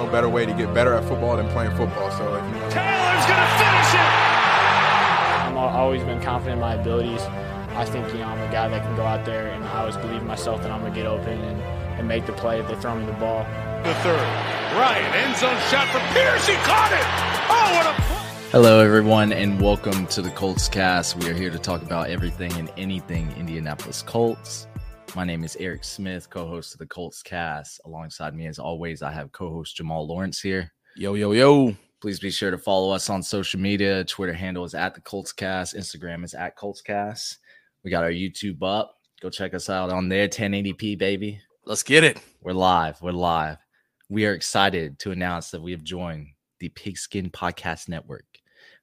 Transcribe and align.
no 0.00 0.10
better 0.10 0.30
way 0.30 0.46
to 0.46 0.54
get 0.54 0.72
better 0.72 0.94
at 0.94 1.04
football 1.04 1.36
than 1.36 1.46
playing 1.50 1.70
football. 1.76 2.10
So 2.12 2.24
if 2.34 2.44
you 2.48 2.60
Taylor's 2.72 3.26
going 3.28 3.44
to 3.44 3.52
finish 3.60 3.92
it. 4.00 4.10
I've 5.52 5.76
always 5.76 6.02
been 6.02 6.22
confident 6.22 6.54
in 6.54 6.60
my 6.60 6.74
abilities. 6.74 7.20
I 7.76 7.84
think 7.84 8.10
you 8.14 8.20
know 8.20 8.28
I'm 8.28 8.40
a 8.40 8.50
guy 8.50 8.68
that 8.68 8.82
can 8.82 8.96
go 8.96 9.04
out 9.04 9.26
there, 9.26 9.48
and 9.48 9.62
I 9.62 9.80
always 9.80 9.98
believe 9.98 10.22
in 10.22 10.26
myself 10.26 10.62
that 10.62 10.70
I'm 10.70 10.80
gonna 10.80 10.94
get 10.94 11.06
open 11.06 11.38
and, 11.38 11.60
and 11.98 12.08
make 12.08 12.26
the 12.26 12.32
play 12.32 12.58
if 12.58 12.66
they 12.66 12.74
throw 12.76 12.98
me 12.98 13.04
the 13.04 13.12
ball. 13.12 13.44
The 13.84 13.94
third, 13.96 14.26
Ryan 14.74 15.14
end 15.14 15.36
zone 15.36 15.56
shot 15.70 15.86
for 15.88 16.00
Pierce. 16.12 16.46
He 16.46 16.54
caught 16.64 16.92
it. 16.92 17.06
Oh, 17.48 17.76
what 17.76 17.86
a! 17.86 17.92
Hello, 18.50 18.80
everyone, 18.80 19.32
and 19.32 19.60
welcome 19.60 20.06
to 20.08 20.22
the 20.22 20.30
Colts 20.30 20.68
Cast. 20.68 21.16
We 21.16 21.28
are 21.28 21.34
here 21.34 21.50
to 21.50 21.58
talk 21.58 21.82
about 21.82 22.08
everything 22.08 22.52
and 22.54 22.70
anything 22.76 23.30
Indianapolis 23.38 24.02
Colts. 24.02 24.66
My 25.16 25.24
name 25.24 25.42
is 25.42 25.56
Eric 25.56 25.82
Smith, 25.82 26.30
co-host 26.30 26.74
of 26.74 26.78
the 26.78 26.86
Colts 26.86 27.20
Cast. 27.20 27.80
Alongside 27.84 28.32
me, 28.32 28.46
as 28.46 28.60
always, 28.60 29.02
I 29.02 29.10
have 29.10 29.32
co-host 29.32 29.74
Jamal 29.74 30.06
Lawrence 30.06 30.40
here. 30.40 30.70
Yo, 30.94 31.14
yo, 31.14 31.32
yo. 31.32 31.74
Please 32.00 32.20
be 32.20 32.30
sure 32.30 32.52
to 32.52 32.58
follow 32.58 32.92
us 32.92 33.10
on 33.10 33.20
social 33.20 33.58
media. 33.58 34.04
Twitter 34.04 34.32
handle 34.32 34.64
is 34.64 34.74
at 34.74 34.94
the 34.94 35.00
Colts 35.00 35.32
Cast. 35.32 35.74
Instagram 35.74 36.24
is 36.24 36.32
at 36.34 36.54
Colts 36.54 36.80
Cast. 36.80 37.38
We 37.82 37.90
got 37.90 38.04
our 38.04 38.10
YouTube 38.10 38.62
up. 38.62 38.98
Go 39.20 39.30
check 39.30 39.52
us 39.52 39.68
out 39.68 39.90
on 39.90 40.08
there. 40.08 40.28
1080p, 40.28 40.96
baby. 40.96 41.40
Let's 41.64 41.82
get 41.82 42.04
it. 42.04 42.18
We're 42.40 42.52
live. 42.52 43.02
We're 43.02 43.10
live. 43.10 43.58
We 44.08 44.26
are 44.26 44.34
excited 44.34 45.00
to 45.00 45.10
announce 45.10 45.50
that 45.50 45.62
we 45.62 45.72
have 45.72 45.82
joined 45.82 46.28
the 46.60 46.68
Pigskin 46.68 47.30
Podcast 47.30 47.88
Network, 47.88 48.26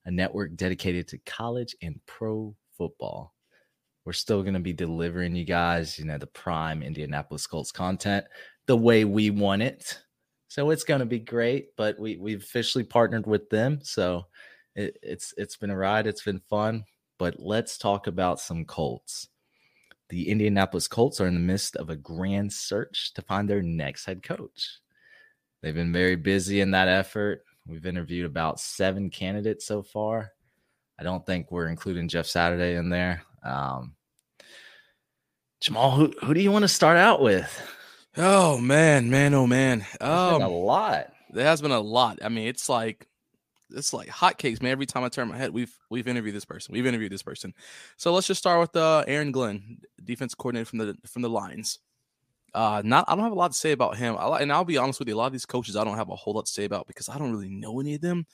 a 0.05 0.11
network 0.11 0.55
dedicated 0.57 1.07
to 1.07 1.19
college 1.19 1.73
and 1.81 2.01
pro 2.05 2.53
football. 2.77 3.33
We're 4.07 4.13
still 4.13 4.41
going 4.41 4.53
to 4.53 4.61
be 4.61 4.71
delivering 4.71 5.35
you 5.35 5.43
guys, 5.43 5.99
you 5.99 6.05
know, 6.05 6.17
the 6.17 6.27
prime 6.27 6.81
Indianapolis 6.81 7.45
Colts 7.45 7.71
content 7.71 8.25
the 8.65 8.77
way 8.77 9.03
we 9.03 9.29
want 9.29 9.61
it. 9.61 9.99
So 10.47 10.69
it's 10.69 10.85
going 10.85 11.01
to 11.01 11.05
be 11.05 11.19
great, 11.19 11.75
but 11.75 11.99
we 11.99 12.15
we've 12.15 12.41
officially 12.41 12.85
partnered 12.85 13.27
with 13.27 13.49
them. 13.49 13.79
So 13.83 14.27
it, 14.75 14.97
it's 15.03 15.33
it's 15.35 15.57
been 15.57 15.71
a 15.71 15.77
ride. 15.77 16.07
It's 16.07 16.23
been 16.23 16.41
fun 16.49 16.85
but 17.17 17.39
let's 17.39 17.77
talk 17.77 18.07
about 18.07 18.39
some 18.39 18.65
Colts. 18.65 19.27
The 20.09 20.29
Indianapolis 20.29 20.87
Colts 20.87 21.19
are 21.19 21.27
in 21.27 21.33
the 21.33 21.39
midst 21.39 21.75
of 21.75 21.89
a 21.89 21.95
grand 21.95 22.53
search 22.53 23.13
to 23.15 23.21
find 23.21 23.49
their 23.49 23.61
next 23.61 24.05
head 24.05 24.23
coach. 24.23 24.79
They've 25.61 25.73
been 25.73 25.91
very 25.91 26.15
busy 26.15 26.61
in 26.61 26.71
that 26.71 26.87
effort. 26.87 27.43
We've 27.65 27.85
interviewed 27.85 28.25
about 28.25 28.59
seven 28.59 29.09
candidates 29.09 29.65
so 29.65 29.83
far. 29.83 30.31
I 30.99 31.03
don't 31.03 31.25
think 31.25 31.51
we're 31.51 31.67
including 31.67 32.07
Jeff 32.07 32.25
Saturday 32.25 32.75
in 32.75 32.89
there. 32.89 33.23
Um, 33.43 33.95
Jamal, 35.59 35.91
who, 35.91 36.13
who 36.23 36.33
do 36.33 36.39
you 36.39 36.51
want 36.51 36.63
to 36.63 36.69
start 36.69 36.97
out 36.97 37.21
with? 37.21 37.61
Oh 38.15 38.57
man, 38.57 39.09
man, 39.09 39.33
oh 39.33 39.47
man. 39.47 39.85
Um, 40.01 40.41
a 40.41 40.47
lot. 40.47 41.11
There 41.31 41.45
has 41.45 41.61
been 41.61 41.71
a 41.71 41.79
lot. 41.79 42.19
I 42.23 42.29
mean, 42.29 42.47
it's 42.47 42.69
like 42.69 43.07
it's 43.71 43.93
like 43.93 44.07
hotcakes, 44.07 44.61
man. 44.61 44.71
Every 44.71 44.85
time 44.85 45.03
I 45.03 45.09
turn 45.09 45.27
my 45.27 45.37
head, 45.37 45.51
we've 45.51 45.75
we've 45.89 46.07
interviewed 46.07 46.35
this 46.35 46.45
person. 46.45 46.73
We've 46.73 46.85
interviewed 46.85 47.11
this 47.11 47.23
person. 47.23 47.53
So 47.97 48.13
let's 48.13 48.27
just 48.27 48.39
start 48.39 48.59
with 48.59 48.75
uh, 48.75 49.03
Aaron 49.07 49.31
Glenn, 49.31 49.79
defense 50.03 50.33
coordinator 50.35 50.65
from 50.65 50.79
the 50.79 50.95
from 51.05 51.21
the 51.21 51.29
Lions. 51.29 51.79
Uh, 52.53 52.81
not 52.83 53.05
I 53.07 53.15
don't 53.15 53.23
have 53.23 53.33
a 53.33 53.35
lot 53.35 53.51
to 53.51 53.57
say 53.57 53.71
about 53.71 53.97
him. 53.97 54.15
I, 54.17 54.39
and 54.39 54.51
I'll 54.51 54.65
be 54.65 54.77
honest 54.77 54.99
with 54.99 55.07
you, 55.07 55.15
a 55.15 55.17
lot 55.17 55.27
of 55.27 55.33
these 55.33 55.45
coaches 55.45 55.75
I 55.75 55.83
don't 55.83 55.97
have 55.97 56.09
a 56.09 56.15
whole 56.15 56.33
lot 56.33 56.45
to 56.45 56.51
say 56.51 56.65
about 56.65 56.87
because 56.87 57.09
I 57.09 57.17
don't 57.17 57.31
really 57.31 57.49
know 57.49 57.79
any 57.79 57.95
of 57.95 58.01
them. 58.01 58.25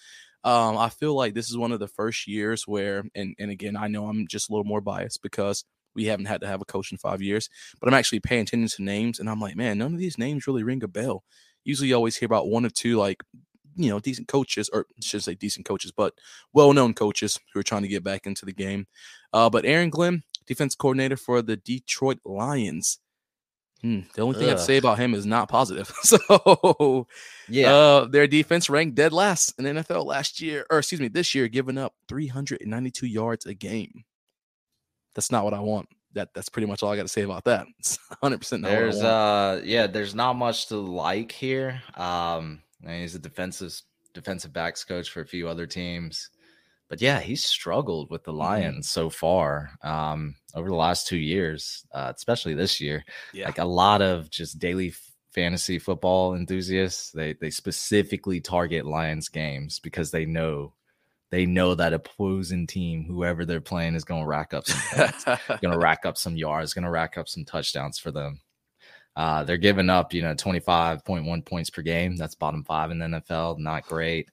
Um, 0.45 0.77
I 0.77 0.89
feel 0.89 1.15
like 1.15 1.33
this 1.33 1.49
is 1.49 1.57
one 1.57 1.71
of 1.71 1.79
the 1.79 1.87
first 1.87 2.27
years 2.27 2.67
where, 2.67 3.03
and 3.15 3.35
and 3.39 3.49
again, 3.49 3.75
I 3.75 3.87
know 3.87 4.07
I'm 4.07 4.27
just 4.27 4.49
a 4.49 4.53
little 4.53 4.65
more 4.65 4.81
biased 4.81 5.21
because 5.21 5.65
we 5.95 6.05
haven't 6.05 6.25
had 6.25 6.41
to 6.41 6.47
have 6.47 6.61
a 6.61 6.65
coach 6.65 6.91
in 6.91 6.97
five 6.97 7.21
years, 7.21 7.49
but 7.79 7.87
I'm 7.87 7.93
actually 7.93 8.19
paying 8.19 8.43
attention 8.43 8.67
to 8.77 8.83
names, 8.83 9.19
and 9.19 9.29
I'm 9.29 9.39
like, 9.39 9.55
man, 9.55 9.77
none 9.77 9.93
of 9.93 9.99
these 9.99 10.17
names 10.17 10.47
really 10.47 10.63
ring 10.63 10.83
a 10.83 10.87
bell. 10.87 11.23
Usually, 11.63 11.89
you 11.89 11.95
always 11.95 12.17
hear 12.17 12.25
about 12.25 12.47
one 12.47 12.65
or 12.65 12.69
two 12.69 12.97
like 12.97 13.23
you 13.75 13.89
know 13.89 13.99
decent 13.99 14.27
coaches, 14.27 14.69
or 14.71 14.85
I 14.97 15.01
should 15.01 15.23
say 15.23 15.35
decent 15.35 15.65
coaches, 15.65 15.91
but 15.91 16.13
well-known 16.53 16.93
coaches 16.93 17.39
who 17.53 17.59
are 17.59 17.63
trying 17.63 17.83
to 17.83 17.87
get 17.87 18.03
back 18.03 18.25
into 18.25 18.45
the 18.45 18.53
game. 18.53 18.87
Uh, 19.31 19.49
but 19.49 19.65
Aaron 19.65 19.89
Glenn, 19.89 20.23
defense 20.45 20.75
coordinator 20.75 21.17
for 21.17 21.41
the 21.41 21.57
Detroit 21.57 22.19
Lions. 22.25 22.99
Hmm, 23.81 24.01
the 24.15 24.21
only 24.21 24.39
thing 24.39 24.47
Ugh. 24.47 24.53
I'd 24.53 24.61
say 24.61 24.77
about 24.77 24.97
him 24.97 25.13
is 25.13 25.25
not 25.25 25.49
positive. 25.49 25.93
so, 26.03 27.07
yeah, 27.49 27.73
uh, 27.73 28.05
their 28.05 28.27
defense 28.27 28.69
ranked 28.69 28.95
dead 28.95 29.11
last 29.11 29.53
in 29.59 29.65
NFL 29.65 30.05
last 30.05 30.39
year, 30.39 30.65
or 30.69 30.79
excuse 30.79 31.01
me, 31.01 31.09
this 31.09 31.35
year, 31.35 31.49
giving 31.49 31.77
up 31.77 31.93
392 32.07 33.05
yards 33.07 33.45
a 33.45 33.53
game. 33.53 34.05
That's 35.15 35.31
not 35.31 35.43
what 35.43 35.53
I 35.53 35.59
want. 35.59 35.89
That 36.13 36.29
that's 36.33 36.49
pretty 36.49 36.67
much 36.67 36.83
all 36.83 36.91
I 36.91 36.95
got 36.95 37.03
to 37.03 37.07
say 37.07 37.21
about 37.21 37.45
that. 37.45 37.65
It's 37.79 37.97
100 38.19 38.37
percent. 38.37 38.63
There's 38.63 39.01
uh, 39.01 39.61
yeah, 39.63 39.87
there's 39.87 40.15
not 40.15 40.35
much 40.35 40.67
to 40.67 40.77
like 40.77 41.31
here. 41.31 41.81
Um, 41.95 42.61
and 42.83 43.01
he's 43.01 43.15
a 43.15 43.19
defensive 43.19 43.81
defensive 44.13 44.53
backs 44.53 44.83
coach 44.83 45.09
for 45.09 45.21
a 45.21 45.27
few 45.27 45.47
other 45.47 45.65
teams. 45.65 46.29
But 46.89 47.01
yeah, 47.01 47.19
he's 47.19 47.43
struggled 47.43 48.11
with 48.11 48.23
the 48.23 48.31
mm-hmm. 48.31 48.41
Lions 48.41 48.87
mm-hmm. 48.87 49.01
so 49.01 49.09
far 49.09 49.71
um, 49.81 50.35
over 50.53 50.69
the 50.69 50.75
last 50.75 51.07
two 51.07 51.17
years, 51.17 51.85
uh, 51.93 52.13
especially 52.15 52.53
this 52.53 52.79
year. 52.79 53.03
Yeah. 53.33 53.45
Like 53.45 53.57
a 53.57 53.65
lot 53.65 54.01
of 54.01 54.29
just 54.29 54.59
daily 54.59 54.93
fantasy 55.33 55.79
football 55.79 56.35
enthusiasts, 56.35 57.11
they 57.11 57.33
they 57.33 57.49
specifically 57.49 58.39
target 58.39 58.85
Lions 58.85 59.29
games 59.29 59.79
because 59.79 60.11
they 60.11 60.25
know 60.25 60.73
they 61.33 61.47
know 61.47 61.73
that 61.73 61.93
opposing 61.93 62.67
team, 62.67 63.05
whoever 63.05 63.43
they're 63.43 63.59
playing, 63.59 63.95
is 63.95 64.03
going 64.03 64.21
to 64.21 64.27
rack 64.27 64.53
up 64.53 64.67
some 64.67 64.79
points, 64.93 65.25
going 65.47 65.73
to 65.73 65.79
rack 65.79 66.05
up 66.05 66.15
some 66.15 66.37
yards, 66.37 66.75
going 66.75 66.83
to 66.83 66.91
rack 66.91 67.17
up 67.17 67.27
some 67.27 67.43
touchdowns 67.43 67.97
for 67.97 68.11
them. 68.11 68.39
Uh, 69.15 69.43
they're 69.43 69.57
giving 69.57 69.89
up, 69.89 70.13
you 70.13 70.21
know, 70.21 70.35
25.1 70.35 71.43
points 71.43 71.71
per 71.71 71.81
game. 71.81 72.17
That's 72.17 72.35
bottom 72.35 72.63
five 72.63 72.91
in 72.91 72.99
the 72.99 73.07
NFL. 73.07 73.57
Not 73.57 73.87
great. 73.87 74.29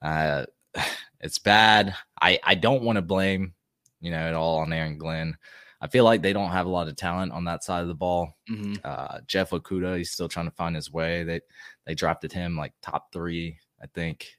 Uh, 0.00 0.46
it's 1.20 1.38
bad. 1.38 1.94
I, 2.18 2.38
I 2.42 2.54
don't 2.54 2.82
want 2.82 2.96
to 2.96 3.02
blame, 3.02 3.52
you 4.00 4.10
know, 4.10 4.16
at 4.16 4.32
all 4.32 4.60
on 4.60 4.72
Aaron 4.72 4.96
Glenn. 4.96 5.36
I 5.82 5.88
feel 5.88 6.04
like 6.04 6.22
they 6.22 6.32
don't 6.32 6.52
have 6.52 6.64
a 6.64 6.70
lot 6.70 6.88
of 6.88 6.96
talent 6.96 7.30
on 7.32 7.44
that 7.44 7.62
side 7.62 7.82
of 7.82 7.88
the 7.88 7.94
ball. 7.94 8.32
Mm-hmm. 8.50 8.76
Uh, 8.82 9.18
Jeff 9.26 9.50
Okudah, 9.50 9.98
he's 9.98 10.12
still 10.12 10.30
trying 10.30 10.46
to 10.48 10.56
find 10.56 10.74
his 10.74 10.90
way. 10.90 11.24
They 11.24 11.42
they 11.84 11.94
drafted 11.94 12.32
him 12.32 12.56
like 12.56 12.72
top 12.80 13.12
three, 13.12 13.58
I 13.82 13.86
think, 13.94 14.37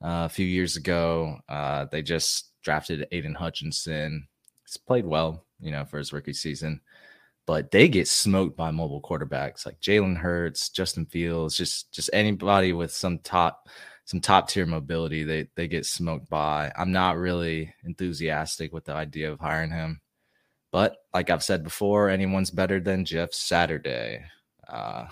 a 0.00 0.28
few 0.28 0.46
years 0.46 0.76
ago. 0.76 1.38
Uh, 1.48 1.86
they 1.90 2.02
just 2.02 2.50
drafted 2.62 3.06
Aiden 3.12 3.34
Hutchinson. 3.34 4.26
He's 4.64 4.76
played 4.76 5.06
well, 5.06 5.44
you 5.60 5.70
know, 5.70 5.84
for 5.84 5.98
his 5.98 6.12
rookie 6.12 6.32
season 6.32 6.80
but 7.46 7.70
they 7.70 7.88
get 7.88 8.08
smoked 8.08 8.56
by 8.56 8.70
mobile 8.70 9.02
quarterbacks 9.02 9.66
like 9.66 9.80
Jalen 9.80 10.16
Hurts, 10.16 10.70
Justin 10.70 11.06
Fields, 11.06 11.56
just 11.56 11.92
just 11.92 12.10
anybody 12.12 12.72
with 12.72 12.90
some 12.90 13.18
top 13.18 13.68
some 14.06 14.20
top 14.20 14.48
tier 14.48 14.66
mobility. 14.66 15.24
They 15.24 15.48
they 15.54 15.68
get 15.68 15.86
smoked 15.86 16.28
by. 16.30 16.72
I'm 16.76 16.92
not 16.92 17.18
really 17.18 17.74
enthusiastic 17.84 18.72
with 18.72 18.84
the 18.84 18.94
idea 18.94 19.30
of 19.30 19.40
hiring 19.40 19.70
him, 19.70 20.00
but 20.72 20.96
like 21.12 21.30
I've 21.30 21.44
said 21.44 21.64
before, 21.64 22.08
anyone's 22.08 22.50
better 22.50 22.80
than 22.80 23.04
Jeff 23.04 23.32
Saturday. 23.34 24.24
Uh, 24.66 25.06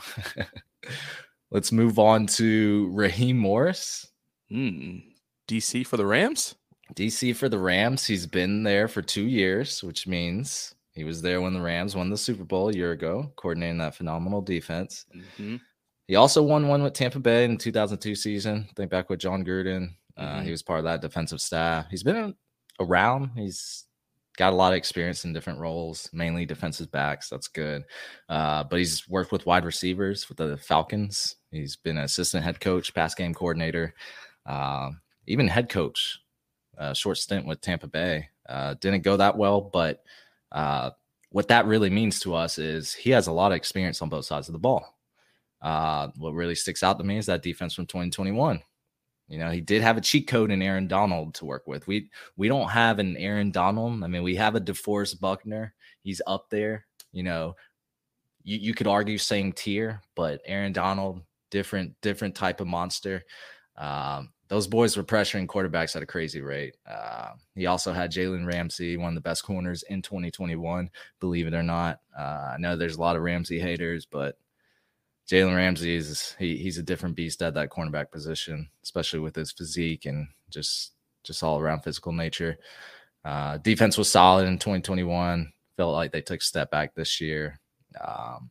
let's 1.50 1.72
move 1.72 1.98
on 1.98 2.26
to 2.26 2.88
Raheem 2.92 3.36
Morris. 3.36 4.06
Mm, 4.52 5.02
DC 5.48 5.86
for 5.86 5.96
the 5.96 6.06
Rams. 6.06 6.54
DC 6.94 7.34
for 7.34 7.48
the 7.48 7.58
Rams. 7.58 8.04
He's 8.06 8.26
been 8.26 8.62
there 8.62 8.88
for 8.88 9.02
two 9.02 9.26
years, 9.26 9.82
which 9.82 10.06
means 10.06 10.74
he 10.92 11.04
was 11.04 11.22
there 11.22 11.40
when 11.40 11.54
the 11.54 11.60
Rams 11.60 11.96
won 11.96 12.10
the 12.10 12.18
Super 12.18 12.44
Bowl 12.44 12.68
a 12.68 12.72
year 12.72 12.92
ago, 12.92 13.32
coordinating 13.36 13.78
that 13.78 13.94
phenomenal 13.94 14.42
defense. 14.42 15.06
Mm-hmm. 15.16 15.56
He 16.06 16.16
also 16.16 16.42
won 16.42 16.68
one 16.68 16.82
with 16.82 16.92
Tampa 16.92 17.18
Bay 17.18 17.44
in 17.44 17.52
the 17.52 17.56
2002 17.56 18.14
season. 18.14 18.68
Think 18.76 18.90
back 18.90 19.08
with 19.08 19.20
Jon 19.20 19.44
Gruden. 19.44 19.94
Uh, 20.16 20.26
mm-hmm. 20.26 20.44
He 20.44 20.50
was 20.50 20.62
part 20.62 20.80
of 20.80 20.84
that 20.84 21.00
defensive 21.00 21.40
staff. 21.40 21.86
He's 21.90 22.02
been 22.02 22.34
around. 22.80 23.30
He's 23.34 23.86
got 24.36 24.52
a 24.52 24.56
lot 24.56 24.72
of 24.72 24.76
experience 24.76 25.24
in 25.24 25.32
different 25.32 25.58
roles, 25.58 26.10
mainly 26.12 26.44
defensive 26.44 26.90
backs. 26.90 27.28
That's 27.28 27.48
good. 27.48 27.84
Uh, 28.28 28.64
but 28.64 28.78
he's 28.78 29.08
worked 29.08 29.32
with 29.32 29.46
wide 29.46 29.64
receivers 29.64 30.28
with 30.28 30.38
the 30.38 30.56
Falcons. 30.56 31.36
He's 31.50 31.76
been 31.76 31.98
an 31.98 32.04
assistant 32.04 32.44
head 32.44 32.60
coach, 32.60 32.94
pass 32.94 33.14
game 33.14 33.34
coordinator, 33.34 33.94
uh, 34.46 34.90
even 35.26 35.48
head 35.48 35.68
coach. 35.68 36.20
Uh, 36.78 36.94
short 36.94 37.18
stint 37.18 37.46
with 37.46 37.60
Tampa 37.60 37.86
Bay. 37.86 38.28
Uh, 38.48 38.74
didn't 38.80 39.02
go 39.02 39.16
that 39.16 39.36
well, 39.36 39.60
but 39.60 40.02
uh, 40.50 40.90
what 41.30 41.48
that 41.48 41.66
really 41.66 41.90
means 41.90 42.20
to 42.20 42.34
us 42.34 42.58
is 42.58 42.92
he 42.92 43.10
has 43.10 43.26
a 43.26 43.32
lot 43.32 43.52
of 43.52 43.56
experience 43.56 44.02
on 44.02 44.08
both 44.08 44.24
sides 44.24 44.48
of 44.48 44.52
the 44.52 44.58
ball. 44.58 44.96
Uh, 45.60 46.08
what 46.16 46.34
really 46.34 46.54
sticks 46.54 46.82
out 46.82 46.98
to 46.98 47.04
me 47.04 47.18
is 47.18 47.26
that 47.26 47.42
defense 47.42 47.74
from 47.74 47.86
2021. 47.86 48.60
You 49.28 49.38
know, 49.38 49.50
he 49.50 49.60
did 49.60 49.80
have 49.80 49.96
a 49.96 50.02
cheat 50.02 50.26
code 50.26 50.50
in 50.50 50.60
Aaron 50.60 50.88
Donald 50.88 51.34
to 51.36 51.46
work 51.46 51.66
with. 51.66 51.86
We 51.86 52.10
we 52.36 52.48
don't 52.48 52.68
have 52.68 52.98
an 52.98 53.16
Aaron 53.16 53.50
Donald. 53.50 54.02
I 54.02 54.06
mean, 54.08 54.22
we 54.22 54.36
have 54.36 54.56
a 54.56 54.60
DeForest 54.60 55.20
Buckner. 55.20 55.72
He's 56.02 56.20
up 56.26 56.50
there. 56.50 56.86
You 57.12 57.22
know, 57.22 57.54
you, 58.42 58.58
you 58.58 58.74
could 58.74 58.88
argue 58.88 59.16
same 59.16 59.52
tier, 59.52 60.02
but 60.16 60.42
Aaron 60.44 60.72
Donald, 60.72 61.22
different 61.50 61.94
different 62.02 62.34
type 62.34 62.60
of 62.60 62.66
monster. 62.66 63.22
Um, 63.76 64.31
those 64.52 64.66
boys 64.66 64.98
were 64.98 65.02
pressuring 65.02 65.46
quarterbacks 65.46 65.96
at 65.96 66.02
a 66.02 66.06
crazy 66.06 66.42
rate. 66.42 66.76
Uh, 66.86 67.30
he 67.54 67.64
also 67.64 67.90
had 67.90 68.12
Jalen 68.12 68.46
Ramsey, 68.46 68.98
one 68.98 69.08
of 69.08 69.14
the 69.14 69.22
best 69.22 69.44
corners 69.44 69.82
in 69.84 70.02
2021, 70.02 70.90
believe 71.20 71.46
it 71.46 71.54
or 71.54 71.62
not. 71.62 72.00
Uh, 72.14 72.50
I 72.52 72.56
know 72.58 72.76
there's 72.76 72.96
a 72.96 73.00
lot 73.00 73.16
of 73.16 73.22
Ramsey 73.22 73.58
haters, 73.58 74.04
but 74.04 74.36
Jalen 75.26 75.56
Ramsey 75.56 75.96
is 75.96 76.36
he, 76.38 76.58
he's 76.58 76.76
a 76.76 76.82
different 76.82 77.16
beast 77.16 77.40
at 77.40 77.54
that 77.54 77.70
cornerback 77.70 78.10
position, 78.10 78.68
especially 78.84 79.20
with 79.20 79.34
his 79.34 79.52
physique 79.52 80.04
and 80.04 80.28
just 80.50 80.92
just 81.24 81.42
all 81.42 81.58
around 81.58 81.80
physical 81.80 82.12
nature. 82.12 82.58
Uh, 83.24 83.56
defense 83.56 83.96
was 83.96 84.10
solid 84.10 84.46
in 84.46 84.58
2021. 84.58 85.50
Felt 85.78 85.94
like 85.94 86.12
they 86.12 86.20
took 86.20 86.40
a 86.40 86.44
step 86.44 86.70
back 86.70 86.94
this 86.94 87.22
year, 87.22 87.58
um, 88.06 88.50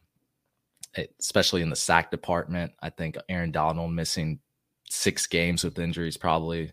especially 1.19 1.61
in 1.61 1.69
the 1.69 1.75
sack 1.75 2.09
department. 2.09 2.71
I 2.81 2.89
think 2.89 3.17
Aaron 3.29 3.51
Donald 3.51 3.91
missing 3.91 4.39
six 4.91 5.27
games 5.27 5.63
with 5.63 5.79
injuries 5.79 6.17
probably 6.17 6.71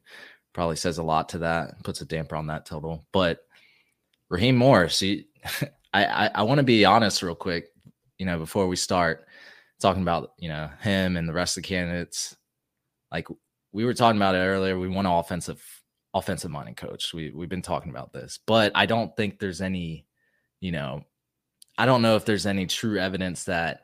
probably 0.53 0.77
says 0.77 0.99
a 0.99 1.03
lot 1.03 1.31
to 1.31 1.39
that. 1.39 1.83
Puts 1.85 2.01
a 2.01 2.05
damper 2.07 2.37
on 2.37 2.49
that 2.49 2.67
total. 2.67 3.07
But 3.13 3.41
Raheem 4.29 4.57
Morris, 4.57 5.01
he, 5.01 5.27
I 5.93 6.05
I, 6.05 6.31
I 6.37 6.43
want 6.43 6.59
to 6.59 6.65
be 6.65 6.85
honest 6.85 7.23
real 7.23 7.35
quick. 7.35 7.69
You 8.19 8.27
know, 8.27 8.39
before 8.39 8.67
we 8.67 8.77
start 8.77 9.27
talking 9.81 10.03
about 10.03 10.33
you 10.39 10.49
know 10.49 10.69
him 10.81 11.17
and 11.17 11.29
the 11.29 11.33
rest 11.33 11.57
of 11.57 11.63
the 11.63 11.69
candidates, 11.69 12.37
like 13.13 13.29
we 13.73 13.85
were 13.85 13.95
talking 13.95 14.19
about 14.19 14.35
it 14.35 14.39
earlier. 14.39 14.79
We 14.79 14.89
want 14.89 15.07
an 15.07 15.15
offensive 15.15 15.63
offensive 16.15 16.51
minded 16.51 16.77
coach. 16.77 17.13
We 17.15 17.31
we've 17.31 17.49
been 17.49 17.63
talking 17.63 17.91
about 17.91 18.13
this, 18.13 18.39
but 18.47 18.73
I 18.75 18.87
don't 18.87 19.17
think 19.17 19.39
there's 19.39 19.61
any, 19.61 20.07
you 20.61 20.73
know, 20.73 21.05
I 21.77 21.87
don't 21.87 22.03
know 22.03 22.17
if 22.17 22.25
there's 22.25 22.47
any 22.47 22.67
true 22.67 22.99
evidence 22.99 23.45
that 23.45 23.83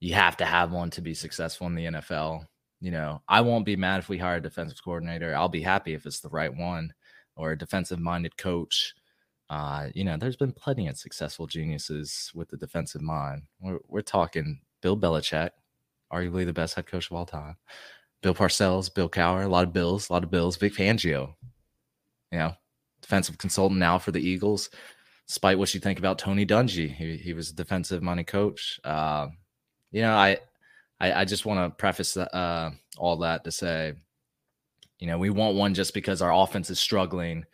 you 0.00 0.14
have 0.14 0.36
to 0.38 0.44
have 0.44 0.72
one 0.72 0.90
to 0.90 1.00
be 1.00 1.14
successful 1.14 1.66
in 1.68 1.74
the 1.74 1.86
NFL. 1.86 2.46
You 2.82 2.90
know, 2.90 3.22
I 3.28 3.40
won't 3.42 3.64
be 3.64 3.76
mad 3.76 4.00
if 4.00 4.08
we 4.08 4.18
hire 4.18 4.38
a 4.38 4.42
defensive 4.42 4.82
coordinator. 4.82 5.36
I'll 5.36 5.48
be 5.48 5.62
happy 5.62 5.94
if 5.94 6.04
it's 6.04 6.18
the 6.18 6.28
right 6.28 6.52
one 6.52 6.92
or 7.36 7.52
a 7.52 7.58
defensive 7.58 8.00
minded 8.00 8.36
coach. 8.36 8.94
Uh, 9.48 9.90
you 9.94 10.02
know, 10.02 10.16
there's 10.16 10.36
been 10.36 10.50
plenty 10.50 10.88
of 10.88 10.98
successful 10.98 11.46
geniuses 11.46 12.32
with 12.34 12.48
the 12.48 12.56
defensive 12.56 13.00
mind. 13.00 13.42
We're, 13.60 13.78
we're 13.86 14.00
talking 14.00 14.60
Bill 14.80 14.96
Belichick, 14.96 15.50
arguably 16.12 16.44
the 16.44 16.52
best 16.52 16.74
head 16.74 16.88
coach 16.88 17.08
of 17.08 17.16
all 17.16 17.24
time. 17.24 17.56
Bill 18.20 18.34
Parcells, 18.34 18.92
Bill 18.92 19.08
Cowher, 19.08 19.44
a 19.44 19.48
lot 19.48 19.64
of 19.64 19.72
Bills, 19.72 20.10
a 20.10 20.12
lot 20.12 20.24
of 20.24 20.32
Bills. 20.32 20.56
Vic 20.56 20.74
Fangio, 20.74 21.34
you 22.32 22.38
know, 22.38 22.52
defensive 23.00 23.38
consultant 23.38 23.78
now 23.78 23.96
for 23.96 24.10
the 24.10 24.20
Eagles. 24.20 24.70
Despite 25.28 25.56
what 25.56 25.72
you 25.72 25.78
think 25.78 26.00
about 26.00 26.18
Tony 26.18 26.44
Dungy, 26.44 26.92
he, 26.92 27.16
he 27.16 27.32
was 27.32 27.50
a 27.50 27.54
defensive 27.54 28.02
minded 28.02 28.26
coach. 28.26 28.80
Uh, 28.82 29.28
you 29.92 30.02
know, 30.02 30.14
I, 30.14 30.38
I, 31.02 31.22
I 31.22 31.24
just 31.24 31.44
want 31.44 31.58
to 31.58 31.76
preface 31.76 32.16
uh, 32.16 32.70
all 32.96 33.16
that 33.18 33.42
to 33.44 33.50
say, 33.50 33.94
you 35.00 35.08
know, 35.08 35.18
we 35.18 35.30
want 35.30 35.56
one 35.56 35.74
just 35.74 35.94
because 35.94 36.22
our 36.22 36.32
offense 36.32 36.70
is 36.70 36.78
struggling. 36.78 37.44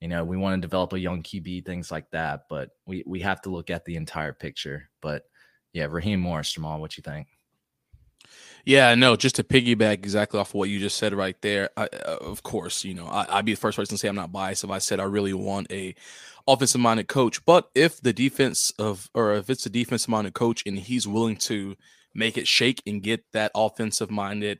You 0.00 0.08
know, 0.08 0.24
we 0.24 0.36
want 0.36 0.60
to 0.60 0.66
develop 0.66 0.92
a 0.92 0.98
young 0.98 1.22
QB, 1.22 1.64
things 1.64 1.92
like 1.92 2.10
that. 2.10 2.46
But 2.50 2.70
we 2.84 3.04
we 3.06 3.20
have 3.20 3.40
to 3.42 3.50
look 3.50 3.70
at 3.70 3.84
the 3.84 3.94
entire 3.94 4.32
picture. 4.32 4.90
But 5.00 5.24
yeah, 5.72 5.86
Raheem 5.88 6.20
Morris, 6.20 6.52
Jamal, 6.52 6.80
what 6.80 6.96
you 6.96 7.02
think? 7.02 7.28
Yeah, 8.64 8.92
no, 8.96 9.14
just 9.14 9.36
to 9.36 9.44
piggyback 9.44 9.92
exactly 9.92 10.40
off 10.40 10.50
of 10.50 10.54
what 10.56 10.68
you 10.68 10.80
just 10.80 10.96
said 10.96 11.14
right 11.14 11.40
there. 11.40 11.70
I, 11.76 11.84
uh, 11.84 12.18
of 12.20 12.42
course, 12.42 12.82
you 12.82 12.94
know, 12.94 13.06
I, 13.06 13.36
would 13.36 13.44
be 13.44 13.54
the 13.54 13.60
first 13.60 13.76
person 13.78 13.94
to 13.94 13.98
say 13.98 14.08
I'm 14.08 14.16
not 14.16 14.32
biased 14.32 14.64
if 14.64 14.70
I 14.70 14.78
said 14.78 14.98
I 14.98 15.04
really 15.04 15.32
want 15.32 15.70
a 15.70 15.94
offensive 16.48 16.80
minded 16.80 17.06
coach. 17.06 17.44
But 17.44 17.70
if 17.76 18.00
the 18.00 18.12
defense 18.12 18.72
of, 18.80 19.08
or 19.14 19.34
if 19.34 19.48
it's 19.48 19.64
a 19.64 19.70
defensive 19.70 20.08
minded 20.08 20.34
coach 20.34 20.64
and 20.66 20.76
he's 20.76 21.06
willing 21.06 21.36
to 21.36 21.76
make 22.16 22.36
it 22.38 22.48
shake 22.48 22.82
and 22.86 23.02
get 23.02 23.24
that 23.32 23.50
offensive 23.54 24.10
minded 24.10 24.58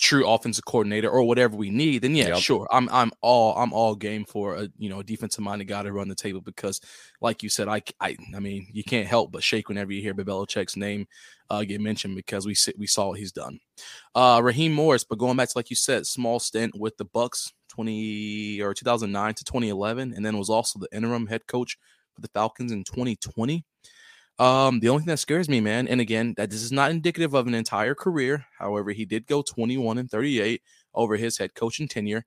true 0.00 0.26
offensive 0.26 0.64
coordinator 0.64 1.10
or 1.10 1.22
whatever 1.24 1.54
we 1.56 1.68
need, 1.68 2.00
then 2.02 2.14
yeah, 2.14 2.28
yep. 2.28 2.38
sure. 2.38 2.66
I'm 2.70 2.88
I'm 2.90 3.12
all 3.20 3.54
I'm 3.56 3.72
all 3.72 3.94
game 3.94 4.24
for 4.24 4.56
a 4.56 4.68
you 4.78 4.88
know 4.88 5.00
a 5.00 5.04
defensive 5.04 5.44
minded 5.44 5.66
guy 5.66 5.82
to 5.82 5.92
run 5.92 6.08
the 6.08 6.14
table 6.14 6.40
because, 6.40 6.80
like 7.20 7.42
you 7.42 7.48
said, 7.48 7.68
I 7.68 7.82
I 8.00 8.16
I 8.34 8.40
mean 8.40 8.66
you 8.72 8.82
can't 8.82 9.06
help 9.06 9.30
but 9.30 9.44
shake 9.44 9.68
whenever 9.68 9.92
you 9.92 10.00
hear 10.00 10.14
Belichick's 10.14 10.76
name 10.76 11.06
uh, 11.50 11.64
get 11.64 11.80
mentioned 11.80 12.16
because 12.16 12.46
we 12.46 12.54
sit 12.54 12.78
we 12.78 12.86
saw 12.86 13.08
what 13.08 13.18
he's 13.18 13.32
done. 13.32 13.60
Uh, 14.14 14.40
Raheem 14.42 14.72
Morris, 14.72 15.04
but 15.04 15.18
going 15.18 15.36
back 15.36 15.50
to 15.50 15.58
like 15.58 15.70
you 15.70 15.76
said, 15.76 16.06
small 16.06 16.40
stint 16.40 16.72
with 16.78 16.96
the 16.96 17.04
Bucs, 17.04 17.52
twenty 17.68 18.60
or 18.60 18.72
two 18.72 18.84
thousand 18.84 19.12
nine 19.12 19.34
to 19.34 19.44
twenty 19.44 19.68
eleven, 19.68 20.14
and 20.14 20.24
then 20.24 20.38
was 20.38 20.50
also 20.50 20.78
the 20.78 20.88
interim 20.92 21.26
head 21.26 21.46
coach 21.46 21.76
for 22.14 22.22
the 22.22 22.28
Falcons 22.28 22.72
in 22.72 22.84
twenty 22.84 23.16
twenty. 23.16 23.64
Um, 24.40 24.80
the 24.80 24.88
only 24.90 25.02
thing 25.02 25.08
that 25.10 25.18
scares 25.18 25.48
me, 25.50 25.60
man, 25.60 25.88
and 25.88 26.00
again, 26.00 26.34
that 26.38 26.50
this 26.50 26.62
is 26.62 26.72
not 26.72 26.90
indicative 26.90 27.34
of 27.34 27.46
an 27.46 27.54
entire 27.54 27.94
career. 27.94 28.46
However, 28.58 28.92
he 28.92 29.04
did 29.06 29.26
go 29.26 29.42
21 29.42 29.98
and 29.98 30.10
38 30.10 30.62
over 30.94 31.16
his 31.16 31.38
head 31.38 31.54
coaching 31.54 31.88
tenure. 31.88 32.24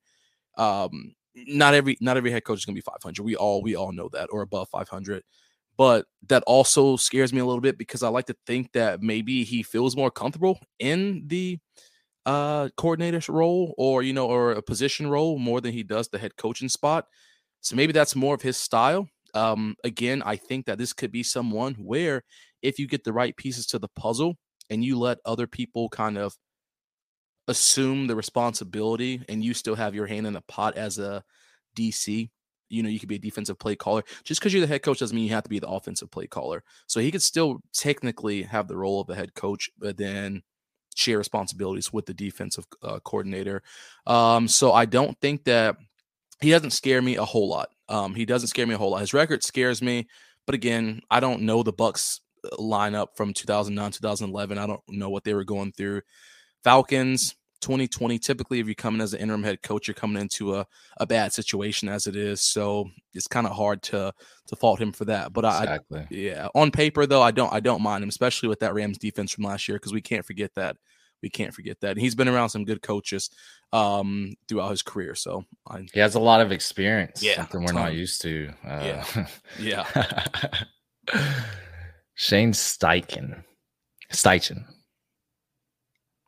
Um, 0.57 1.15
not 1.35 1.73
every 1.75 1.97
not 2.01 2.17
every 2.17 2.31
head 2.31 2.45
coach 2.45 2.59
is 2.59 2.65
gonna 2.65 2.75
be 2.75 2.81
500. 2.81 3.23
We 3.23 3.35
all 3.35 3.63
we 3.63 3.75
all 3.75 3.91
know 3.93 4.09
that 4.13 4.29
or 4.31 4.41
above 4.43 4.69
500. 4.69 5.23
But 5.77 6.05
that 6.29 6.43
also 6.47 6.97
scares 6.97 7.33
me 7.33 7.39
a 7.41 7.45
little 7.45 7.61
bit 7.61 7.77
because 7.77 8.03
I 8.03 8.09
like 8.09 8.27
to 8.27 8.37
think 8.47 8.73
that 8.73 9.01
maybe 9.01 9.43
he 9.43 9.63
feels 9.63 9.95
more 9.97 10.11
comfortable 10.11 10.59
in 10.79 11.23
the 11.27 11.59
uh 12.25 12.69
coordinator's 12.77 13.29
role 13.29 13.73
or 13.77 14.03
you 14.03 14.13
know 14.13 14.27
or 14.27 14.53
a 14.53 14.61
position 14.61 15.07
role 15.07 15.39
more 15.39 15.61
than 15.61 15.73
he 15.73 15.83
does 15.83 16.09
the 16.09 16.19
head 16.19 16.37
coaching 16.37 16.69
spot. 16.69 17.07
So 17.61 17.75
maybe 17.75 17.93
that's 17.93 18.15
more 18.15 18.35
of 18.35 18.41
his 18.43 18.57
style. 18.57 19.09
Um, 19.33 19.75
again, 19.83 20.21
I 20.25 20.35
think 20.35 20.65
that 20.65 20.77
this 20.77 20.93
could 20.93 21.11
be 21.11 21.23
someone 21.23 21.75
where 21.75 22.23
if 22.61 22.79
you 22.79 22.87
get 22.87 23.03
the 23.03 23.13
right 23.13 23.35
pieces 23.35 23.65
to 23.67 23.79
the 23.79 23.89
puzzle 23.89 24.35
and 24.69 24.83
you 24.83 24.97
let 24.97 25.19
other 25.25 25.47
people 25.47 25.89
kind 25.89 26.17
of 26.17 26.35
assume 27.47 28.07
the 28.07 28.15
responsibility 28.15 29.21
and 29.27 29.43
you 29.43 29.53
still 29.53 29.75
have 29.75 29.95
your 29.95 30.07
hand 30.07 30.27
in 30.27 30.33
the 30.33 30.41
pot 30.41 30.77
as 30.77 30.97
a 30.97 31.23
DC, 31.75 32.29
you 32.69 32.83
know, 32.83 32.89
you 32.89 32.99
could 32.99 33.09
be 33.09 33.15
a 33.15 33.19
defensive 33.19 33.59
play 33.59 33.75
caller. 33.75 34.03
Just 34.23 34.39
because 34.39 34.53
you're 34.53 34.61
the 34.61 34.67
head 34.67 34.81
coach 34.81 34.99
doesn't 34.99 35.15
mean 35.15 35.25
you 35.25 35.33
have 35.33 35.43
to 35.43 35.49
be 35.49 35.59
the 35.59 35.67
offensive 35.67 36.09
play 36.09 36.27
caller. 36.27 36.63
So 36.87 36.99
he 36.99 37.11
could 37.11 37.21
still 37.21 37.59
technically 37.73 38.43
have 38.43 38.67
the 38.67 38.77
role 38.77 39.01
of 39.01 39.07
the 39.07 39.15
head 39.15 39.33
coach, 39.35 39.69
but 39.77 39.97
then 39.97 40.41
share 40.95 41.17
responsibilities 41.17 41.91
with 41.91 42.05
the 42.05 42.13
defensive 42.13 42.65
uh, 42.81 42.99
coordinator. 42.99 43.61
Um, 44.07 44.47
so 44.47 44.73
I 44.73 44.85
don't 44.85 45.19
think 45.19 45.43
that 45.45 45.77
he 46.41 46.51
doesn't 46.51 46.71
scare 46.71 47.01
me 47.01 47.15
a 47.15 47.25
whole 47.25 47.49
lot. 47.49 47.69
Um, 47.89 48.15
he 48.15 48.25
doesn't 48.25 48.47
scare 48.47 48.67
me 48.67 48.75
a 48.75 48.77
whole 48.77 48.91
lot. 48.91 49.01
His 49.01 49.13
record 49.13 49.43
scares 49.43 49.81
me, 49.81 50.07
but 50.45 50.55
again, 50.55 51.01
I 51.09 51.19
don't 51.19 51.41
know 51.41 51.63
the 51.63 51.73
Bucs 51.73 52.19
uh, 52.45 52.55
lineup 52.57 53.07
from 53.15 53.33
2009, 53.33 53.91
2011. 53.91 54.57
I 54.57 54.67
don't 54.67 54.81
know 54.89 55.09
what 55.09 55.23
they 55.23 55.33
were 55.33 55.43
going 55.43 55.71
through. 55.73 56.01
Falcons 56.63 57.35
2020. 57.63 58.19
Typically, 58.19 58.59
if 58.59 58.67
you're 58.67 58.75
coming 58.75 59.01
as 59.01 59.13
an 59.13 59.21
interim 59.21 59.43
head 59.43 59.61
coach, 59.61 59.87
you're 59.87 59.95
coming 59.95 60.21
into 60.21 60.55
a, 60.55 60.67
a 60.97 61.07
bad 61.07 61.33
situation 61.33 61.89
as 61.89 62.07
it 62.07 62.15
is. 62.15 62.41
So 62.41 62.89
it's 63.13 63.27
kind 63.27 63.47
of 63.47 63.53
hard 63.53 63.81
to 63.83 64.13
to 64.47 64.55
fault 64.55 64.79
him 64.79 64.91
for 64.91 65.05
that. 65.05 65.33
But 65.33 65.45
exactly. 65.45 66.01
I, 66.01 66.07
yeah, 66.09 66.47
on 66.53 66.71
paper 66.71 67.05
though, 67.05 67.21
I 67.21 67.31
don't 67.31 67.51
I 67.51 67.59
don't 67.59 67.81
mind 67.81 68.03
him, 68.03 68.09
especially 68.09 68.49
with 68.49 68.59
that 68.59 68.73
Rams 68.73 68.97
defense 68.97 69.31
from 69.31 69.45
last 69.45 69.67
year, 69.67 69.77
because 69.77 69.93
we 69.93 70.01
can't 70.01 70.25
forget 70.25 70.51
that 70.55 70.75
we 71.23 71.29
can't 71.29 71.53
forget 71.53 71.79
that. 71.79 71.91
And 71.91 71.99
he's 71.99 72.13
been 72.13 72.27
around 72.27 72.49
some 72.49 72.65
good 72.65 72.83
coaches 72.83 73.31
um, 73.71 74.35
throughout 74.47 74.69
his 74.69 74.83
career. 74.83 75.15
So 75.15 75.45
I, 75.67 75.85
he 75.91 75.99
has 76.01 76.13
a 76.13 76.19
lot 76.19 76.41
of 76.41 76.51
experience. 76.51 77.23
Yeah, 77.23 77.37
something 77.37 77.61
we're 77.61 77.67
ton. 77.67 77.75
not 77.75 77.93
used 77.95 78.21
to. 78.21 78.49
Uh, 78.63 78.83
yeah, 78.83 79.27
yeah. 79.59 80.23
Shane 82.13 82.51
Steichen, 82.51 83.43
Steichen. 84.11 84.65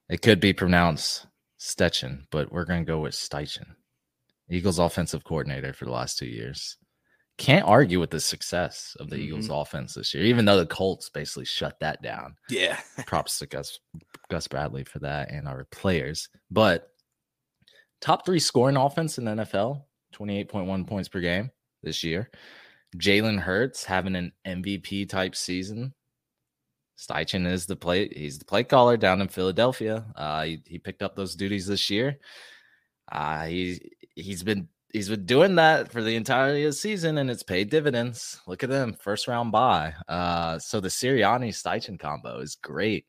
It 0.10 0.22
could 0.22 0.40
be 0.40 0.54
pronounced 0.54 1.28
Stetchen, 1.60 2.24
but 2.32 2.52
we're 2.52 2.66
going 2.66 2.84
to 2.84 2.92
go 2.92 3.00
with 3.00 3.14
Steichen. 3.14 3.76
Eagles 4.50 4.80
offensive 4.80 5.24
coordinator 5.24 5.74
for 5.74 5.86
the 5.86 5.92
last 5.92 6.18
two 6.18 6.28
years 6.28 6.78
can't 7.38 7.66
argue 7.66 8.00
with 8.00 8.12
the 8.12 8.20
success 8.20 8.96
of 9.00 9.10
the 9.10 9.16
mm-hmm. 9.16 9.26
Eagles 9.26 9.50
offense 9.52 9.94
this 9.94 10.14
year, 10.14 10.24
even 10.24 10.46
though 10.46 10.58
the 10.58 10.66
Colts 10.66 11.10
basically 11.10 11.46
shut 11.46 11.80
that 11.82 12.02
down. 12.02 12.36
Yeah. 12.50 12.80
Props 13.06 13.40
to 13.40 13.46
Gus 13.46 13.80
Gus 14.30 14.48
Bradley 14.48 14.84
for 14.84 15.00
that 15.00 15.32
and 15.32 15.48
our 15.48 15.66
players. 15.66 16.30
But 16.50 16.90
top 18.00 18.26
three 18.26 18.40
scoring 18.40 18.78
offense 18.78 19.18
in 19.18 19.26
the 19.26 19.32
NFL, 19.32 19.84
28.1 20.14 20.88
points 20.88 21.10
per 21.10 21.20
game 21.20 21.52
this 21.84 22.04
year. 22.04 22.30
Jalen 22.98 23.40
Hurts 23.40 23.84
having 23.84 24.16
an 24.16 24.32
MVP 24.48 25.10
type 25.10 25.36
season. 25.36 25.94
Steichen 26.98 27.46
is 27.46 27.66
the 27.66 27.76
play, 27.76 28.08
he's 28.08 28.40
the 28.40 28.46
play 28.46 28.64
caller 28.64 28.96
down 28.96 29.20
in 29.20 29.28
Philadelphia. 29.28 30.06
Uh, 30.16 30.44
he, 30.44 30.62
he 30.66 30.80
picked 30.80 31.04
up 31.04 31.18
those 31.18 31.36
duties 31.36 31.68
this 31.68 31.90
year. 31.90 32.18
Uh, 33.12 33.46
he 33.46 33.92
he's 34.16 34.44
been 34.44 34.70
he's 34.96 35.10
been 35.10 35.26
doing 35.26 35.56
that 35.56 35.92
for 35.92 36.02
the 36.02 36.16
entirety 36.16 36.64
of 36.64 36.70
the 36.70 36.74
season 36.74 37.18
and 37.18 37.30
it's 37.30 37.44
paid 37.44 37.70
dividends. 37.70 38.40
Look 38.48 38.64
at 38.64 38.70
them, 38.70 38.94
first 38.94 39.28
round 39.28 39.52
buy. 39.52 39.94
Uh, 40.08 40.58
so 40.58 40.80
the 40.80 40.88
Sirianni 40.88 41.50
Steichen 41.50 42.00
combo 42.00 42.40
is 42.40 42.56
great. 42.56 43.06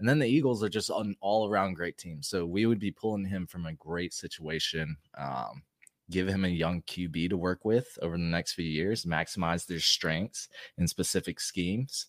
And 0.00 0.08
then 0.08 0.18
the 0.18 0.26
Eagles 0.26 0.64
are 0.64 0.68
just 0.68 0.90
an 0.90 1.14
all 1.20 1.48
around 1.48 1.74
great 1.74 1.96
team. 1.96 2.24
So 2.24 2.44
we 2.44 2.66
would 2.66 2.80
be 2.80 2.90
pulling 2.90 3.24
him 3.24 3.46
from 3.46 3.66
a 3.66 3.72
great 3.74 4.12
situation. 4.12 4.96
Um, 5.16 5.62
give 6.10 6.26
him 6.26 6.44
a 6.44 6.48
young 6.48 6.82
QB 6.82 7.30
to 7.30 7.36
work 7.36 7.64
with 7.64 7.96
over 8.02 8.16
the 8.16 8.24
next 8.24 8.54
few 8.54 8.64
years, 8.64 9.04
maximize 9.04 9.64
their 9.64 9.78
strengths 9.78 10.48
in 10.76 10.88
specific 10.88 11.38
schemes. 11.38 12.08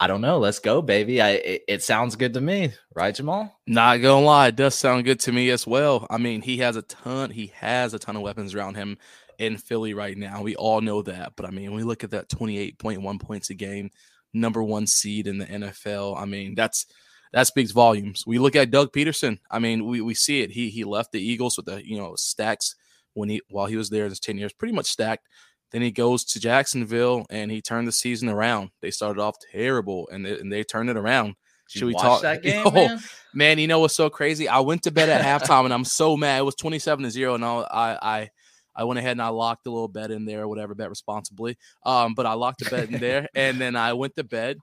I 0.00 0.06
don't 0.06 0.20
know. 0.20 0.38
Let's 0.38 0.58
go, 0.58 0.82
baby. 0.82 1.20
I 1.20 1.30
it, 1.30 1.62
it, 1.68 1.82
sounds 1.82 2.16
good 2.16 2.34
to 2.34 2.40
me, 2.40 2.72
right, 2.94 3.14
Jamal? 3.14 3.60
Not 3.66 4.02
gonna 4.02 4.24
lie, 4.24 4.48
it 4.48 4.56
does 4.56 4.74
sound 4.74 5.04
good 5.04 5.20
to 5.20 5.32
me 5.32 5.50
as 5.50 5.66
well. 5.66 6.06
I 6.10 6.18
mean, 6.18 6.42
he 6.42 6.58
has 6.58 6.76
a 6.76 6.82
ton. 6.82 7.30
He 7.30 7.52
has 7.56 7.94
a 7.94 7.98
ton 7.98 8.16
of 8.16 8.22
weapons 8.22 8.54
around 8.54 8.74
him 8.74 8.98
in 9.38 9.56
Philly 9.56 9.94
right 9.94 10.16
now. 10.16 10.42
We 10.42 10.56
all 10.56 10.80
know 10.80 11.02
that. 11.02 11.34
But 11.36 11.46
I 11.46 11.50
mean, 11.50 11.74
we 11.74 11.84
look 11.84 12.02
at 12.02 12.10
that 12.10 12.28
twenty-eight 12.28 12.78
point 12.78 13.02
one 13.02 13.18
points 13.18 13.50
a 13.50 13.54
game, 13.54 13.90
number 14.32 14.62
one 14.62 14.86
seed 14.86 15.26
in 15.26 15.38
the 15.38 15.46
NFL. 15.46 16.20
I 16.20 16.24
mean, 16.24 16.54
that's 16.54 16.86
that 17.32 17.46
speaks 17.46 17.70
volumes. 17.70 18.24
We 18.26 18.38
look 18.38 18.56
at 18.56 18.70
Doug 18.70 18.92
Pederson. 18.92 19.38
I 19.50 19.58
mean, 19.58 19.86
we, 19.86 20.00
we 20.00 20.14
see 20.14 20.42
it. 20.42 20.50
He 20.50 20.70
he 20.70 20.84
left 20.84 21.12
the 21.12 21.20
Eagles 21.20 21.56
with 21.56 21.66
the 21.66 21.86
you 21.86 21.96
know 21.96 22.14
stacks 22.16 22.74
when 23.14 23.28
he 23.28 23.42
while 23.48 23.66
he 23.66 23.76
was 23.76 23.90
there 23.90 24.04
in 24.04 24.10
his 24.10 24.20
ten 24.20 24.38
years, 24.38 24.52
pretty 24.52 24.74
much 24.74 24.86
stacked. 24.86 25.28
Then 25.74 25.82
he 25.82 25.90
goes 25.90 26.22
to 26.26 26.40
Jacksonville 26.40 27.26
and 27.30 27.50
he 27.50 27.60
turned 27.60 27.88
the 27.88 27.92
season 27.92 28.28
around. 28.28 28.70
They 28.80 28.92
started 28.92 29.20
off 29.20 29.34
terrible 29.50 30.08
and 30.12 30.24
they, 30.24 30.38
and 30.38 30.52
they 30.52 30.62
turned 30.62 30.88
it 30.88 30.96
around. 30.96 31.34
Should 31.68 31.80
you 31.80 31.86
we 31.88 31.94
talk 31.94 32.22
that 32.22 32.42
game, 32.44 32.62
Oh, 32.64 32.70
man? 32.70 33.00
Man, 33.34 33.58
you 33.58 33.66
know 33.66 33.80
what's 33.80 33.92
so 33.94 34.08
crazy? 34.08 34.48
I 34.48 34.60
went 34.60 34.84
to 34.84 34.92
bed 34.92 35.08
at 35.08 35.20
halftime 35.22 35.64
and 35.64 35.74
I'm 35.74 35.84
so 35.84 36.16
mad. 36.16 36.38
It 36.38 36.44
was 36.44 36.54
27 36.54 37.02
to 37.02 37.10
0 37.10 37.34
and 37.34 37.44
I 37.44 37.58
I 38.00 38.30
I 38.76 38.84
went 38.84 39.00
ahead 39.00 39.12
and 39.12 39.22
I 39.22 39.30
locked 39.30 39.66
a 39.66 39.70
little 39.70 39.88
bet 39.88 40.12
in 40.12 40.24
there 40.24 40.42
or 40.42 40.48
whatever, 40.48 40.76
bet 40.76 40.90
responsibly. 40.90 41.58
Um, 41.84 42.14
but 42.14 42.24
I 42.24 42.34
locked 42.34 42.60
the 42.60 42.70
bet 42.70 42.88
in 42.88 43.00
there 43.00 43.28
and 43.34 43.60
then 43.60 43.74
I 43.74 43.94
went 43.94 44.14
to 44.14 44.22
bed 44.22 44.58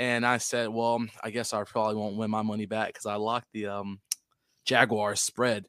and 0.00 0.26
I 0.26 0.38
said, 0.38 0.68
well, 0.70 1.06
I 1.22 1.30
guess 1.30 1.54
I 1.54 1.62
probably 1.62 1.94
won't 1.94 2.16
win 2.16 2.28
my 2.28 2.42
money 2.42 2.66
back 2.66 2.88
because 2.88 3.06
I 3.06 3.14
locked 3.14 3.52
the 3.52 3.68
um 3.68 4.00
Jaguars 4.64 5.20
spread. 5.20 5.66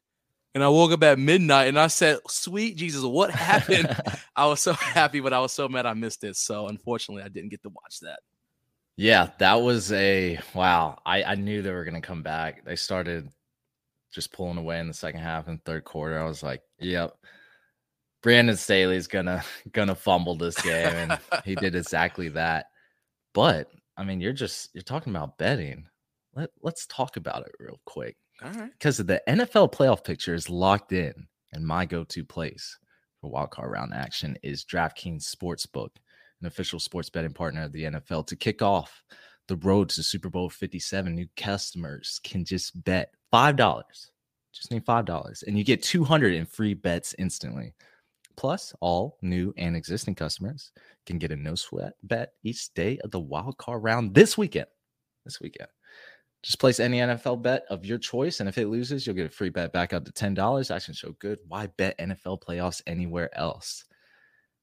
And 0.58 0.64
I 0.64 0.70
woke 0.70 0.90
up 0.90 1.04
at 1.04 1.20
midnight 1.20 1.68
and 1.68 1.78
I 1.78 1.86
said, 1.86 2.18
Sweet 2.26 2.76
Jesus, 2.76 3.04
what 3.04 3.30
happened? 3.30 3.96
I 4.36 4.46
was 4.46 4.58
so 4.58 4.72
happy, 4.72 5.20
but 5.20 5.32
I 5.32 5.38
was 5.38 5.52
so 5.52 5.68
mad 5.68 5.86
I 5.86 5.94
missed 5.94 6.24
it. 6.24 6.34
So 6.34 6.66
unfortunately, 6.66 7.22
I 7.22 7.28
didn't 7.28 7.50
get 7.50 7.62
to 7.62 7.68
watch 7.68 8.00
that. 8.00 8.18
Yeah, 8.96 9.30
that 9.38 9.62
was 9.62 9.92
a 9.92 10.40
wow. 10.54 10.98
I, 11.06 11.22
I 11.22 11.34
knew 11.36 11.62
they 11.62 11.70
were 11.70 11.84
going 11.84 11.94
to 11.94 12.04
come 12.04 12.24
back. 12.24 12.64
They 12.64 12.74
started 12.74 13.30
just 14.12 14.32
pulling 14.32 14.58
away 14.58 14.80
in 14.80 14.88
the 14.88 14.94
second 14.94 15.20
half 15.20 15.46
and 15.46 15.64
third 15.64 15.84
quarter. 15.84 16.18
I 16.18 16.24
was 16.24 16.42
like, 16.42 16.62
yep. 16.80 17.16
Brandon 18.20 18.56
Staley's 18.56 19.06
gonna 19.06 19.44
gonna 19.70 19.94
fumble 19.94 20.34
this 20.34 20.60
game, 20.60 20.92
and 20.92 21.20
he 21.44 21.54
did 21.54 21.74
exactly 21.76 22.30
that. 22.30 22.66
But 23.32 23.70
I 23.96 24.02
mean, 24.02 24.20
you're 24.20 24.32
just 24.32 24.70
you're 24.74 24.82
talking 24.82 25.14
about 25.14 25.38
betting. 25.38 25.86
Let 26.34 26.50
let's 26.62 26.84
talk 26.86 27.16
about 27.16 27.46
it 27.46 27.52
real 27.60 27.78
quick 27.84 28.16
Because 28.40 28.98
the 28.98 29.22
NFL 29.28 29.72
playoff 29.72 30.04
picture 30.04 30.34
is 30.34 30.48
locked 30.48 30.92
in, 30.92 31.12
and 31.52 31.66
my 31.66 31.84
go-to 31.84 32.24
place 32.24 32.78
for 33.20 33.30
wildcard 33.30 33.70
round 33.70 33.92
action 33.94 34.36
is 34.42 34.64
DraftKings 34.64 35.24
Sportsbook, 35.34 35.90
an 36.40 36.46
official 36.46 36.78
sports 36.78 37.10
betting 37.10 37.32
partner 37.32 37.64
of 37.64 37.72
the 37.72 37.84
NFL. 37.84 38.26
To 38.28 38.36
kick 38.36 38.62
off 38.62 39.02
the 39.48 39.56
road 39.56 39.88
to 39.90 40.02
Super 40.02 40.28
Bowl 40.28 40.48
57, 40.48 41.14
new 41.14 41.26
customers 41.36 42.20
can 42.22 42.44
just 42.44 42.82
bet 42.84 43.12
five 43.30 43.56
dollars. 43.56 44.12
Just 44.52 44.70
need 44.70 44.84
five 44.84 45.04
dollars, 45.04 45.42
and 45.46 45.58
you 45.58 45.64
get 45.64 45.82
200 45.82 46.34
in 46.34 46.46
free 46.46 46.74
bets 46.74 47.14
instantly. 47.18 47.74
Plus, 48.36 48.72
all 48.80 49.18
new 49.20 49.52
and 49.56 49.74
existing 49.74 50.14
customers 50.14 50.70
can 51.06 51.18
get 51.18 51.32
a 51.32 51.36
no 51.36 51.56
sweat 51.56 51.94
bet 52.04 52.34
each 52.44 52.72
day 52.74 52.98
of 53.02 53.10
the 53.10 53.18
wild 53.18 53.58
card 53.58 53.82
round 53.82 54.14
this 54.14 54.38
weekend. 54.38 54.68
This 55.24 55.40
weekend. 55.40 55.68
Just 56.42 56.60
place 56.60 56.78
any 56.78 56.98
NFL 56.98 57.42
bet 57.42 57.64
of 57.68 57.84
your 57.84 57.98
choice, 57.98 58.40
and 58.40 58.48
if 58.48 58.58
it 58.58 58.68
loses, 58.68 59.06
you'll 59.06 59.16
get 59.16 59.26
a 59.26 59.30
free 59.30 59.48
bet 59.48 59.72
back 59.72 59.92
up 59.92 60.04
to 60.04 60.12
ten 60.12 60.34
dollars. 60.34 60.70
Action 60.70 60.94
show 60.94 61.12
good. 61.18 61.38
Why 61.48 61.66
bet 61.66 61.98
NFL 61.98 62.42
playoffs 62.42 62.80
anywhere 62.86 63.36
else? 63.36 63.84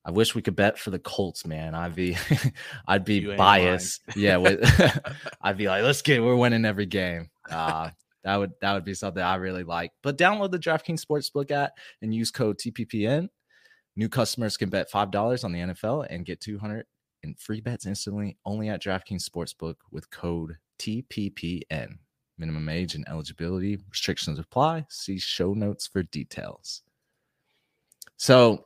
I 0.05 0.11
wish 0.11 0.35
we 0.35 0.41
could 0.41 0.55
bet 0.55 0.77
for 0.77 0.91
the 0.91 0.99
Colts, 0.99 1.47
man. 1.47 1.73
I'd 1.73 1.95
be, 1.95 2.15
I'd 2.87 3.03
be 3.03 3.15
You 3.15 3.35
biased. 3.35 4.01
Yeah, 4.15 4.37
with, 4.37 4.61
I'd 5.41 5.57
be 5.57 5.67
like, 5.67 5.83
let's 5.83 6.03
get, 6.03 6.23
we're 6.23 6.35
winning 6.35 6.63
every 6.63 6.85
game. 6.85 7.31
Uh, 7.49 7.89
that 8.23 8.37
would 8.37 8.51
that 8.61 8.73
would 8.73 8.85
be 8.85 8.93
something 8.93 9.21
I 9.21 9.35
really 9.35 9.63
like. 9.63 9.91
But 10.01 10.17
download 10.17 10.51
the 10.51 10.59
DraftKings 10.59 11.03
Sportsbook 11.03 11.51
app 11.51 11.73
and 12.01 12.13
use 12.13 12.31
code 12.31 12.57
TPPN. 12.57 13.29
New 13.95 14.09
customers 14.09 14.57
can 14.57 14.69
bet 14.69 14.89
five 14.89 15.11
dollars 15.11 15.43
on 15.43 15.51
the 15.51 15.59
NFL 15.59 16.07
and 16.09 16.25
get 16.25 16.41
two 16.41 16.57
hundred 16.57 16.85
in 17.23 17.35
free 17.35 17.61
bets 17.61 17.85
instantly 17.85 18.37
only 18.45 18.69
at 18.69 18.81
DraftKings 18.81 19.27
Sportsbook 19.29 19.75
with 19.91 20.09
code 20.09 20.57
TPPN. 20.79 21.97
Minimum 22.37 22.67
age 22.67 22.95
and 22.95 23.07
eligibility 23.07 23.77
restrictions 23.89 24.39
apply. 24.39 24.85
See 24.89 25.17
show 25.17 25.53
notes 25.53 25.87
for 25.87 26.03
details. 26.03 26.81
So, 28.17 28.65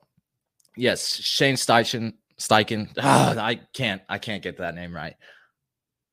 yes, 0.76 1.16
Shane 1.18 1.56
Steichen, 1.56 2.14
Steichen. 2.40 2.92
ah, 3.00 3.36
I 3.38 3.56
can't, 3.74 4.02
I 4.10 4.18
can't 4.18 4.44
get 4.44 4.58
that 4.58 4.76
name 4.76 4.96
right. 4.96 5.16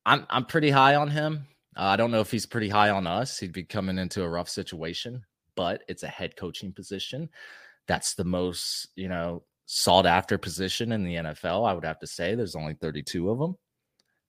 I'm, 0.05 0.27
I'm 0.29 0.45
pretty 0.45 0.71
high 0.71 0.95
on 0.97 1.09
him. 1.09 1.47
Uh, 1.77 1.83
I 1.83 1.97
don't 1.97 2.11
know 2.11 2.21
if 2.21 2.31
he's 2.31 2.47
pretty 2.47 2.69
high 2.69 2.91
on 2.91 3.07
us. 3.07 3.39
He'd 3.39 3.53
be 3.53 3.65
coming 3.65 3.99
into 3.99 4.23
a 4.23 4.29
rough 4.29 4.49
situation, 4.49 5.23
but 5.55 5.83
it's 5.89 6.03
a 6.03 6.09
head 6.09 6.37
coaching 6.37 6.73
position. 6.73 7.29
That's 7.87 8.15
the 8.15 8.25
most, 8.25 8.89
you 8.97 9.09
know, 9.09 9.43
sought 9.67 10.07
after 10.07 10.39
position 10.39 10.93
in 10.93 11.05
the 11.05 11.17
NFL. 11.17 11.69
I 11.69 11.75
would 11.75 11.85
have 11.85 11.99
to 12.01 12.07
say 12.07 12.35
there's 12.35 12.57
only 12.57 12.75
32 12.75 13.29
of 13.31 13.39
them. 13.39 13.57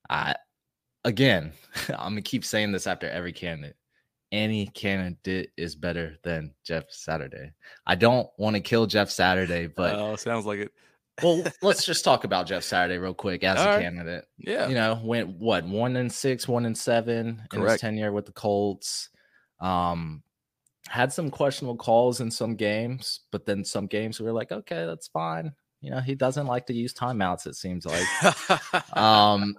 I, 0.09 0.35
again, 1.07 1.53
I'm 1.89 2.11
gonna 2.11 2.21
keep 2.21 2.45
saying 2.45 2.71
this 2.71 2.85
after 2.85 3.09
every 3.09 3.33
candidate. 3.33 3.75
Any 4.31 4.67
candidate 4.67 5.51
is 5.57 5.73
better 5.73 6.17
than 6.23 6.53
Jeff 6.63 6.83
Saturday. 6.89 7.53
I 7.85 7.95
don't 7.95 8.29
want 8.37 8.55
to 8.57 8.59
kill 8.59 8.85
Jeff 8.85 9.09
Saturday, 9.09 9.67
but 9.67 9.95
oh, 9.95 10.15
sounds 10.17 10.45
like 10.45 10.59
it. 10.59 10.71
well, 11.23 11.43
let's 11.61 11.85
just 11.85 12.03
talk 12.03 12.25
about 12.25 12.45
Jeff 12.45 12.63
Saturday 12.63 12.99
real 12.99 13.13
quick 13.13 13.45
as 13.45 13.57
All 13.57 13.65
a 13.65 13.69
right. 13.69 13.81
candidate. 13.81 14.25
Yeah. 14.37 14.67
You 14.67 14.75
know, 14.75 14.99
went 15.01 15.29
what 15.29 15.65
one 15.65 15.95
and 15.95 16.11
six, 16.11 16.45
one 16.45 16.65
and 16.65 16.77
seven 16.77 17.41
in 17.53 17.61
his 17.61 17.79
tenure 17.79 18.11
with 18.11 18.25
the 18.25 18.33
Colts. 18.33 19.09
Um, 19.61 20.23
had 20.89 21.11
some 21.13 21.31
questionable 21.31 21.77
calls 21.77 22.19
in 22.19 22.29
some 22.29 22.55
games, 22.55 23.21
but 23.31 23.45
then 23.45 23.63
some 23.63 23.87
games 23.87 24.19
we 24.19 24.25
were 24.25 24.33
like, 24.33 24.51
okay, 24.51 24.85
that's 24.85 25.07
fine. 25.07 25.53
You 25.79 25.91
know, 25.91 25.99
he 25.99 26.15
doesn't 26.15 26.47
like 26.47 26.65
to 26.67 26.73
use 26.73 26.93
timeouts. 26.93 27.47
It 27.47 27.55
seems 27.55 27.85
like. 27.85 28.97
um, 28.97 29.55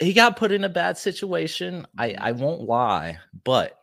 he 0.00 0.12
got 0.12 0.36
put 0.36 0.50
in 0.50 0.64
a 0.64 0.68
bad 0.68 0.98
situation. 0.98 1.86
I 1.96 2.10
mm-hmm. 2.10 2.22
I 2.22 2.32
won't 2.32 2.62
lie, 2.62 3.18
but 3.44 3.76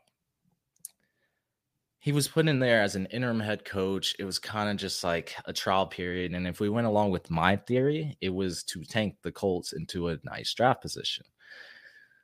he 1.99 2.11
was 2.11 2.27
put 2.27 2.47
in 2.47 2.59
there 2.59 2.81
as 2.81 2.95
an 2.95 3.05
interim 3.07 3.39
head 3.39 3.65
coach. 3.65 4.15
It 4.17 4.23
was 4.23 4.39
kind 4.39 4.69
of 4.69 4.77
just 4.77 5.03
like 5.03 5.35
a 5.45 5.53
trial 5.53 5.85
period, 5.85 6.33
and 6.33 6.47
if 6.47 6.59
we 6.59 6.69
went 6.69 6.87
along 6.87 7.11
with 7.11 7.29
my 7.29 7.55
theory, 7.55 8.17
it 8.21 8.33
was 8.33 8.63
to 8.63 8.83
tank 8.83 9.15
the 9.21 9.31
Colts 9.31 9.73
into 9.73 10.09
a 10.09 10.19
nice 10.23 10.53
draft 10.53 10.81
position. 10.81 11.25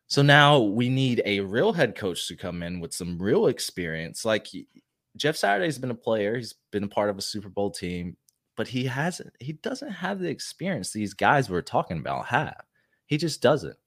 So 0.07 0.21
now 0.21 0.59
we 0.59 0.89
need 0.89 1.21
a 1.25 1.39
real 1.39 1.73
head 1.73 1.95
coach 1.95 2.27
to 2.27 2.35
come 2.35 2.61
in 2.61 2.79
with 2.79 2.93
some 2.93 3.19
real 3.19 3.47
experience. 3.47 4.25
Like 4.25 4.47
Jeff 5.17 5.35
Saturday's 5.35 5.79
been 5.79 5.91
a 5.91 5.95
player, 5.95 6.35
he's 6.37 6.53
been 6.71 6.83
a 6.83 6.87
part 6.89 7.09
of 7.09 7.17
a 7.17 7.21
Super 7.21 7.49
Bowl 7.49 7.71
team, 7.71 8.15
but 8.55 8.67
he 8.67 8.85
hasn't, 8.85 9.33
he 9.39 9.53
doesn't 9.53 9.89
have 9.89 10.19
the 10.19 10.29
experience 10.29 10.91
these 10.91 11.13
guys 11.13 11.49
we're 11.49 11.61
talking 11.61 11.97
about 11.97 12.27
have. 12.27 12.61
He 13.07 13.17
just 13.17 13.41
doesn't. 13.41 13.77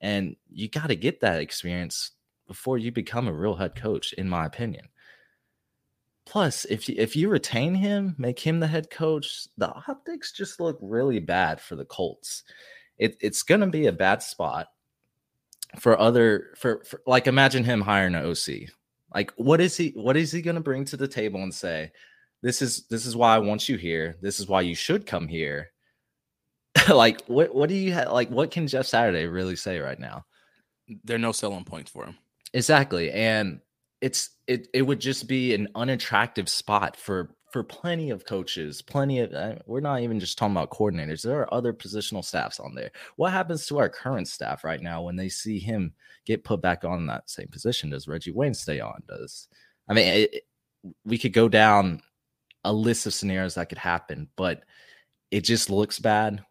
And 0.00 0.36
you 0.50 0.68
got 0.68 0.88
to 0.88 0.96
get 0.96 1.20
that 1.20 1.40
experience 1.40 2.12
before 2.46 2.78
you 2.78 2.92
become 2.92 3.28
a 3.28 3.32
real 3.32 3.54
head 3.54 3.74
coach, 3.74 4.12
in 4.12 4.28
my 4.28 4.44
opinion. 4.46 4.88
Plus, 6.26 6.64
if 6.66 6.88
you, 6.88 6.94
if 6.98 7.16
you 7.16 7.28
retain 7.28 7.74
him, 7.74 8.14
make 8.18 8.38
him 8.38 8.60
the 8.60 8.66
head 8.66 8.90
coach, 8.90 9.46
the 9.58 9.68
optics 9.88 10.32
just 10.32 10.60
look 10.60 10.78
really 10.80 11.20
bad 11.20 11.60
for 11.60 11.76
the 11.76 11.84
Colts. 11.84 12.44
It, 12.98 13.16
it's 13.20 13.42
going 13.42 13.60
to 13.60 13.66
be 13.66 13.86
a 13.86 13.92
bad 13.92 14.22
spot 14.22 14.68
for 15.78 15.98
other 15.98 16.54
for, 16.56 16.82
for 16.84 17.00
like 17.06 17.26
imagine 17.26 17.64
him 17.64 17.80
hiring 17.80 18.14
an 18.14 18.24
OC. 18.24 18.70
Like 19.14 19.32
what 19.36 19.60
is 19.60 19.76
he 19.76 19.90
what 19.90 20.16
is 20.16 20.32
he 20.32 20.42
going 20.42 20.54
to 20.54 20.60
bring 20.60 20.84
to 20.86 20.96
the 20.96 21.08
table 21.08 21.42
and 21.42 21.52
say 21.52 21.92
this 22.42 22.62
is 22.62 22.86
this 22.88 23.06
is 23.06 23.16
why 23.16 23.34
I 23.34 23.38
want 23.38 23.68
you 23.68 23.76
here. 23.76 24.16
This 24.20 24.40
is 24.40 24.48
why 24.48 24.62
you 24.62 24.74
should 24.74 25.06
come 25.06 25.28
here. 25.28 25.72
like 26.90 27.22
what 27.26 27.54
what 27.54 27.68
do 27.68 27.74
you 27.74 27.94
ha- 27.94 28.12
like 28.12 28.28
what 28.30 28.50
can 28.50 28.66
Jeff 28.66 28.86
Saturday 28.86 29.26
really 29.26 29.56
say 29.56 29.78
right 29.78 29.98
now? 29.98 30.24
there 31.04 31.16
are 31.16 31.18
no 31.18 31.32
selling 31.32 31.64
points 31.64 31.90
for 31.90 32.04
him. 32.04 32.16
Exactly. 32.52 33.10
And 33.10 33.60
it's 34.00 34.30
it 34.46 34.68
it 34.74 34.82
would 34.82 35.00
just 35.00 35.26
be 35.26 35.54
an 35.54 35.68
unattractive 35.74 36.48
spot 36.48 36.96
for 36.96 37.34
for 37.52 37.62
plenty 37.62 38.10
of 38.10 38.26
coaches, 38.26 38.82
plenty 38.82 39.20
of 39.20 39.32
uh, 39.32 39.54
we're 39.66 39.80
not 39.80 40.00
even 40.00 40.20
just 40.20 40.36
talking 40.36 40.52
about 40.54 40.70
coordinators. 40.70 41.22
There 41.22 41.40
are 41.40 41.54
other 41.54 41.72
positional 41.72 42.24
staffs 42.24 42.60
on 42.60 42.74
there. 42.74 42.90
What 43.16 43.32
happens 43.32 43.66
to 43.68 43.78
our 43.78 43.88
current 43.88 44.28
staff 44.28 44.62
right 44.64 44.82
now 44.82 45.02
when 45.02 45.16
they 45.16 45.28
see 45.28 45.58
him 45.58 45.94
get 46.26 46.44
put 46.44 46.60
back 46.60 46.84
on 46.84 47.06
that 47.06 47.30
same 47.30 47.48
position? 47.48 47.90
Does 47.90 48.08
Reggie 48.08 48.32
Wayne 48.32 48.54
stay 48.54 48.80
on? 48.80 49.02
Does 49.08 49.48
I 49.88 49.94
mean 49.94 50.06
it, 50.08 50.34
it- 50.34 50.42
we 51.06 51.16
could 51.16 51.32
go 51.32 51.48
down 51.48 52.02
a 52.64 52.72
list 52.72 53.06
of 53.06 53.14
scenarios 53.14 53.54
that 53.54 53.70
could 53.70 53.78
happen, 53.78 54.28
but 54.36 54.64
it 55.30 55.40
just 55.40 55.70
looks 55.70 55.98
bad. 55.98 56.44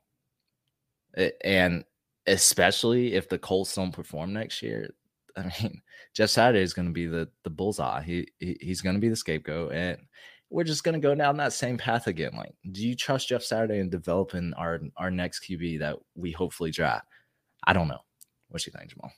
And 1.43 1.83
especially 2.27 3.13
if 3.13 3.29
the 3.29 3.37
Colts 3.37 3.75
don't 3.75 3.91
perform 3.91 4.33
next 4.33 4.61
year, 4.61 4.93
I 5.35 5.51
mean, 5.61 5.81
Jeff 6.13 6.29
Saturday 6.29 6.61
is 6.61 6.73
going 6.73 6.87
to 6.87 6.93
be 6.93 7.07
the 7.07 7.29
the 7.43 7.49
bullseye. 7.49 8.01
He, 8.03 8.27
he 8.39 8.57
he's 8.61 8.81
going 8.81 8.95
to 8.95 9.01
be 9.01 9.09
the 9.09 9.15
scapegoat, 9.15 9.73
and 9.73 9.97
we're 10.49 10.63
just 10.63 10.83
going 10.83 10.93
to 10.93 10.99
go 10.99 11.15
down 11.15 11.37
that 11.37 11.53
same 11.53 11.77
path 11.77 12.07
again. 12.07 12.31
Like, 12.37 12.53
do 12.71 12.87
you 12.87 12.95
trust 12.95 13.29
Jeff 13.29 13.43
Saturday 13.43 13.79
in 13.79 13.89
developing 13.89 14.53
our 14.55 14.79
our 14.97 15.11
next 15.11 15.43
QB 15.43 15.79
that 15.79 15.97
we 16.15 16.31
hopefully 16.31 16.71
draft? 16.71 17.07
I 17.65 17.73
don't 17.73 17.87
know. 17.87 18.01
What 18.49 18.65
you 18.65 18.71
think, 18.71 18.91
Jamal? 18.91 19.11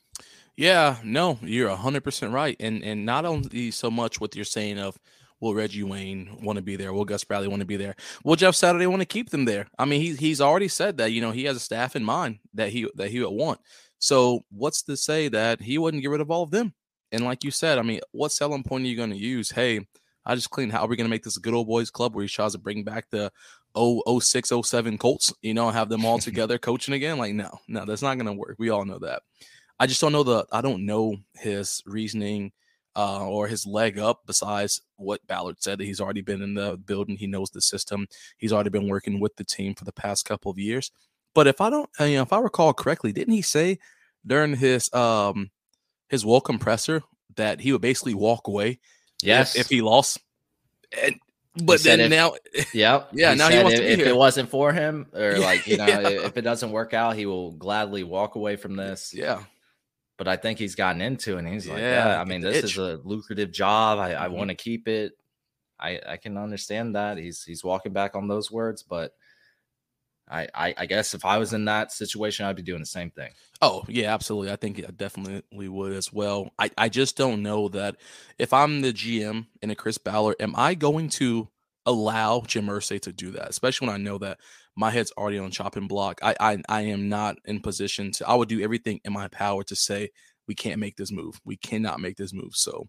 Yeah, 0.55 0.97
no, 1.03 1.37
you're 1.41 1.75
hundred 1.75 2.03
percent 2.05 2.31
right, 2.31 2.55
and 2.59 2.83
and 2.83 3.05
not 3.05 3.25
only 3.25 3.71
so 3.71 3.91
much 3.91 4.21
what 4.21 4.35
you're 4.35 4.45
saying 4.45 4.79
of 4.79 4.97
Will 5.41 5.53
Reggie 5.53 5.83
Wayne 5.83 6.37
want 6.41 6.57
to 6.57 6.63
be 6.63 6.75
there? 6.75 6.93
Will 6.93 7.05
Gus 7.05 7.23
Bradley 7.23 7.47
want 7.47 7.59
to 7.59 7.65
be 7.65 7.75
there? 7.75 7.95
Will 8.23 8.35
Jeff 8.35 8.55
Saturday 8.55 8.87
want 8.87 9.01
to 9.01 9.05
keep 9.05 9.29
them 9.29 9.45
there? 9.45 9.67
I 9.77 9.85
mean, 9.85 10.01
he's 10.01 10.17
he's 10.19 10.41
already 10.41 10.67
said 10.67 10.97
that 10.97 11.11
you 11.11 11.21
know 11.21 11.31
he 11.31 11.43
has 11.45 11.57
a 11.57 11.59
staff 11.59 11.95
in 11.95 12.03
mind 12.03 12.39
that 12.53 12.69
he 12.69 12.87
that 12.95 13.09
he 13.09 13.19
would 13.19 13.29
want. 13.31 13.59
So 13.99 14.41
what's 14.49 14.83
to 14.83 14.97
say 14.97 15.27
that 15.29 15.61
he 15.61 15.77
wouldn't 15.77 16.01
get 16.01 16.09
rid 16.09 16.21
of 16.21 16.31
all 16.31 16.43
of 16.43 16.51
them? 16.51 16.73
And 17.11 17.23
like 17.23 17.43
you 17.43 17.51
said, 17.51 17.77
I 17.77 17.81
mean, 17.81 18.01
what 18.11 18.31
selling 18.31 18.63
point 18.63 18.85
are 18.85 18.87
you 18.87 18.97
going 18.97 19.11
to 19.11 19.17
use? 19.17 19.51
Hey, 19.51 19.81
I 20.25 20.35
just 20.35 20.49
clean. 20.49 20.69
How 20.69 20.83
are 20.85 20.87
we 20.87 20.95
going 20.95 21.05
to 21.05 21.09
make 21.09 21.23
this 21.23 21.37
a 21.37 21.41
good 21.41 21.53
old 21.53 21.67
boys 21.67 21.91
club 21.91 22.15
where 22.15 22.23
he 22.23 22.29
tries 22.29 22.53
to 22.53 22.57
bring 22.57 22.83
back 22.83 23.09
the 23.09 23.31
06, 23.75 24.51
07 24.63 24.97
Colts, 24.97 25.33
you 25.41 25.53
know, 25.53 25.69
have 25.69 25.89
them 25.89 26.05
all 26.05 26.19
together 26.19 26.57
coaching 26.57 26.93
again? 26.93 27.17
Like, 27.17 27.33
no, 27.33 27.59
no, 27.67 27.85
that's 27.85 28.01
not 28.01 28.15
going 28.15 28.25
to 28.25 28.33
work. 28.33 28.55
We 28.57 28.69
all 28.69 28.85
know 28.85 28.99
that. 28.99 29.21
I 29.79 29.87
just 29.87 30.01
don't 30.01 30.13
know 30.13 30.23
the, 30.23 30.45
I 30.51 30.61
don't 30.61 30.85
know 30.85 31.17
his 31.35 31.81
reasoning 31.85 32.53
uh, 32.95 33.27
or 33.27 33.47
his 33.47 33.65
leg 33.65 33.99
up 33.99 34.21
besides 34.25 34.81
what 34.97 35.25
Ballard 35.27 35.57
said 35.61 35.77
that 35.79 35.85
he's 35.85 35.99
already 36.01 36.21
been 36.21 36.41
in 36.41 36.53
the 36.53 36.77
building. 36.77 37.17
He 37.17 37.27
knows 37.27 37.49
the 37.49 37.61
system. 37.61 38.07
He's 38.37 38.53
already 38.53 38.69
been 38.69 38.87
working 38.87 39.19
with 39.19 39.35
the 39.35 39.43
team 39.43 39.73
for 39.75 39.83
the 39.85 39.91
past 39.91 40.25
couple 40.25 40.49
of 40.51 40.57
years. 40.57 40.91
But 41.33 41.47
if 41.47 41.59
I 41.59 41.69
don't, 41.69 41.89
uh, 41.99 42.05
you 42.05 42.15
know, 42.17 42.23
if 42.23 42.31
I 42.33 42.39
recall 42.39 42.73
correctly, 42.73 43.11
didn't 43.11 43.33
he 43.33 43.41
say 43.41 43.79
during 44.25 44.55
his 44.55 44.91
um 44.93 45.51
his 46.09 46.25
welcome 46.25 46.57
presser 46.59 47.03
that 47.35 47.59
he 47.59 47.71
would 47.71 47.81
basically 47.81 48.13
walk 48.13 48.47
away 48.47 48.79
Yes. 49.21 49.55
if, 49.55 49.61
if 49.61 49.69
he 49.69 49.81
lost. 49.81 50.19
And, 51.03 51.15
but 51.63 51.81
then 51.83 51.99
if- 51.99 52.09
now, 52.09 52.33
Yep. 52.73 53.09
Yeah, 53.13 53.33
now 53.33 53.49
he 53.49 53.57
wants 53.57 53.73
if, 53.73 53.79
to 53.79 53.85
be 53.85 53.91
if 53.93 53.99
here. 53.99 54.07
it 54.09 54.15
wasn't 54.15 54.49
for 54.49 54.71
him, 54.71 55.07
or 55.13 55.37
like 55.39 55.67
you 55.67 55.77
know, 55.77 55.85
Yeah. 55.85 56.07
if 56.09 56.37
it 56.37 56.41
doesn't 56.41 56.71
work 56.71 56.93
out, 56.93 57.15
he 57.15 57.25
will 57.25 57.51
gladly 57.51 58.03
walk 58.03 58.35
away 58.35 58.55
from 58.55 58.75
this. 58.75 59.13
yeah, 59.13 59.43
But 60.17 60.27
I 60.29 60.37
think 60.37 60.59
he's 60.59 60.75
gotten 60.75 61.01
into 61.01 61.35
it, 61.35 61.39
and 61.39 61.47
he's 61.47 61.67
like, 61.67 61.79
Yeah, 61.79 62.07
yeah, 62.13 62.21
I 62.21 62.23
mean, 62.25 62.41
this 62.41 62.57
itch. 62.57 62.63
is 62.71 62.77
a 62.77 63.01
lucrative 63.03 63.51
job. 63.51 63.99
I, 63.99 64.13
I 64.13 64.27
Mhm. 64.27 64.31
want 64.31 64.49
to 64.49 64.55
keep 64.55 64.87
it. 64.87 65.13
I 65.79 65.99
I 66.07 66.17
can 66.17 66.37
understand 66.37 66.95
that 66.95 67.17
he's 67.17 67.43
he's 67.43 67.63
walking 67.63 67.91
back 67.93 68.15
on 68.15 68.27
those 68.29 68.49
words, 68.49 68.81
but 68.81 69.13
I, 70.27 70.47
I 70.55 70.73
I 70.77 70.85
guess 70.87 71.13
if 71.13 71.23
I 71.23 71.37
was 71.37 71.53
in 71.53 71.65
that 71.65 71.91
situation, 71.91 72.45
I'd 72.45 72.55
be 72.55 72.61
doing 72.63 72.79
the 72.79 72.85
same 72.85 73.11
thing. 73.11 73.31
Oh, 73.61 73.83
yeah, 73.87 74.13
absolutely. 74.13 74.51
I 74.51 74.55
think 74.55 74.79
I 74.79 74.91
definitely 74.91 75.69
would 75.69 75.93
as 75.93 76.11
well. 76.11 76.51
I, 76.59 76.71
I 76.77 76.89
just 76.89 77.15
don't 77.15 77.43
know 77.43 77.67
that 77.69 77.95
if 78.37 78.51
I'm 78.51 78.81
the 78.81 78.91
GM 78.91 79.47
in 79.61 79.69
a 79.69 79.75
Chris 79.75 79.97
Ballard, 79.97 80.35
am 80.39 80.53
I 80.57 80.73
going 80.75 81.09
to 81.09 81.47
allow 81.85 82.41
Jim 82.41 82.65
Irsay 82.67 82.99
to 83.01 83.13
do 83.13 83.31
that? 83.31 83.49
Especially 83.49 83.87
when 83.87 83.95
I 83.95 84.03
know 84.03 84.17
that 84.17 84.39
my 84.75 84.91
head's 84.91 85.11
already 85.11 85.37
on 85.39 85.51
chopping 85.51 85.87
block. 85.87 86.19
I, 86.23 86.35
I 86.39 86.57
I 86.69 86.81
am 86.81 87.09
not 87.09 87.37
in 87.45 87.61
position 87.61 88.11
to 88.13 88.27
I 88.27 88.35
would 88.35 88.49
do 88.49 88.61
everything 88.61 88.99
in 89.05 89.13
my 89.13 89.27
power 89.29 89.63
to 89.63 89.75
say 89.75 90.09
we 90.47 90.55
can't 90.55 90.79
make 90.79 90.95
this 90.97 91.11
move. 91.11 91.39
We 91.45 91.57
cannot 91.57 91.99
make 91.99 92.17
this 92.17 92.33
move. 92.33 92.55
So 92.55 92.87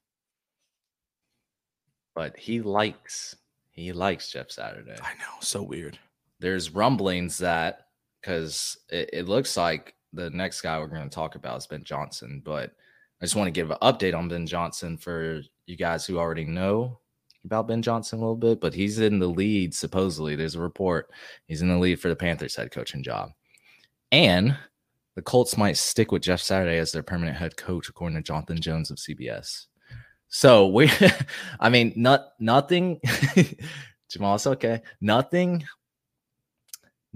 But 2.14 2.36
he 2.36 2.60
likes 2.62 3.36
he 3.70 3.92
likes 3.92 4.30
Jeff 4.30 4.50
Saturday. 4.50 4.96
I 5.02 5.14
know, 5.14 5.34
so 5.40 5.62
weird. 5.62 5.98
there's 6.40 6.70
rumblings 6.74 7.38
that 7.38 7.86
because 8.20 8.76
it, 8.88 9.10
it 9.12 9.28
looks 9.28 9.56
like 9.56 9.94
the 10.12 10.30
next 10.30 10.62
guy 10.62 10.78
we're 10.78 10.86
going 10.86 11.08
to 11.08 11.14
talk 11.14 11.34
about 11.34 11.58
is 11.58 11.66
Ben 11.66 11.84
Johnson, 11.84 12.40
but 12.44 12.72
I 13.20 13.24
just 13.24 13.36
want 13.36 13.48
to 13.48 13.52
give 13.52 13.70
an 13.70 13.78
update 13.82 14.14
on 14.16 14.28
Ben 14.28 14.46
Johnson 14.46 14.96
for 14.96 15.42
you 15.66 15.76
guys 15.76 16.06
who 16.06 16.18
already 16.18 16.44
know 16.44 17.00
about 17.46 17.68
Ben 17.68 17.82
Johnson 17.82 18.18
a 18.18 18.22
little 18.22 18.36
bit, 18.36 18.60
but 18.60 18.74
he's 18.74 18.98
in 18.98 19.18
the 19.18 19.26
lead 19.26 19.74
supposedly. 19.74 20.36
There's 20.36 20.54
a 20.54 20.60
report 20.60 21.10
he's 21.46 21.62
in 21.62 21.68
the 21.68 21.78
lead 21.78 22.00
for 22.00 22.08
the 22.08 22.16
Panthers 22.16 22.56
head 22.56 22.70
coaching 22.70 23.02
job, 23.02 23.30
and 24.12 24.56
the 25.14 25.22
Colts 25.22 25.56
might 25.56 25.78
stick 25.78 26.12
with 26.12 26.22
Jeff 26.22 26.40
Saturday 26.40 26.78
as 26.78 26.92
their 26.92 27.02
permanent 27.02 27.36
head 27.36 27.56
coach, 27.56 27.88
according 27.88 28.16
to 28.16 28.22
Jonathan 28.22 28.60
Jones 28.60 28.90
of 28.90 28.98
CBS. 28.98 29.66
So 30.28 30.66
we, 30.66 30.90
I 31.60 31.70
mean, 31.70 31.92
not 31.96 32.32
nothing. 32.38 33.00
Jamal, 34.10 34.34
it's 34.34 34.46
okay. 34.46 34.82
Nothing 35.00 35.64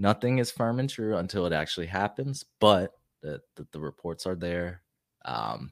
nothing 0.01 0.39
is 0.39 0.51
firm 0.51 0.79
and 0.79 0.89
true 0.89 1.17
until 1.17 1.45
it 1.45 1.53
actually 1.53 1.85
happens, 1.85 2.43
but 2.59 2.97
the, 3.21 3.39
the, 3.55 3.67
the 3.71 3.79
reports 3.79 4.25
are 4.25 4.35
there. 4.35 4.81
Um, 5.23 5.71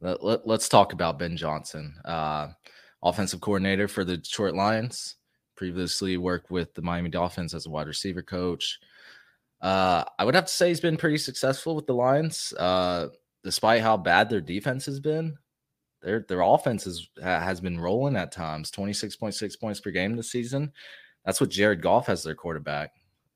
let, 0.00 0.24
let, 0.24 0.48
us 0.48 0.68
talk 0.68 0.94
about 0.94 1.18
Ben 1.18 1.36
Johnson, 1.36 1.94
uh, 2.04 2.48
offensive 3.04 3.40
coordinator 3.40 3.86
for 3.86 4.04
the 4.04 4.16
Detroit 4.16 4.54
Lions. 4.54 5.16
Previously 5.56 6.16
worked 6.16 6.50
with 6.50 6.74
the 6.74 6.82
Miami 6.82 7.10
Dolphins 7.10 7.54
as 7.54 7.66
a 7.66 7.70
wide 7.70 7.86
receiver 7.86 8.22
coach. 8.22 8.80
Uh, 9.60 10.04
I 10.18 10.24
would 10.24 10.34
have 10.34 10.46
to 10.46 10.52
say 10.52 10.68
he's 10.68 10.80
been 10.80 10.96
pretty 10.96 11.18
successful 11.18 11.76
with 11.76 11.86
the 11.86 11.94
Lions, 11.94 12.52
uh, 12.58 13.08
despite 13.44 13.82
how 13.82 13.96
bad 13.96 14.28
their 14.28 14.40
defense 14.40 14.84
has 14.86 14.98
been. 14.98 15.36
Their 16.02 16.24
their 16.28 16.42
offense 16.42 16.86
is, 16.86 17.08
has 17.22 17.60
been 17.60 17.80
rolling 17.80 18.16
at 18.16 18.32
times, 18.32 18.70
twenty 18.70 18.92
six 18.92 19.16
point 19.16 19.34
six 19.34 19.56
points 19.56 19.80
per 19.80 19.90
game 19.90 20.16
this 20.16 20.30
season. 20.30 20.72
That's 21.24 21.40
what 21.40 21.50
Jared 21.50 21.80
Goff 21.80 22.06
has 22.08 22.22
their 22.22 22.34
quarterback. 22.34 22.90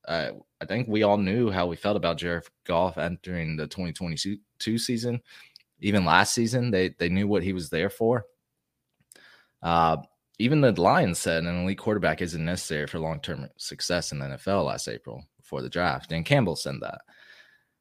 Uh, 0.06 0.32
I 0.60 0.64
think 0.64 0.88
we 0.88 1.02
all 1.02 1.16
knew 1.16 1.50
how 1.50 1.66
we 1.66 1.76
felt 1.76 1.96
about 1.96 2.18
Jared 2.18 2.44
Goff 2.64 2.98
entering 2.98 3.56
the 3.56 3.66
2022 3.66 4.78
season. 4.78 5.20
Even 5.80 6.04
last 6.04 6.34
season, 6.34 6.70
they 6.70 6.90
they 6.98 7.08
knew 7.08 7.28
what 7.28 7.42
he 7.42 7.52
was 7.52 7.70
there 7.70 7.90
for. 7.90 8.26
Uh, 9.62 9.98
even 10.38 10.60
the 10.60 10.80
Lions 10.80 11.18
said 11.18 11.42
an 11.42 11.62
elite 11.62 11.78
quarterback 11.78 12.22
isn't 12.22 12.44
necessary 12.44 12.86
for 12.86 12.98
long 12.98 13.20
term 13.20 13.48
success 13.56 14.12
in 14.12 14.18
the 14.18 14.26
NFL 14.26 14.66
last 14.66 14.88
April 14.88 15.24
before 15.36 15.62
the 15.62 15.68
draft. 15.68 16.10
Dan 16.10 16.24
Campbell 16.24 16.56
said 16.56 16.76
that. 16.80 17.00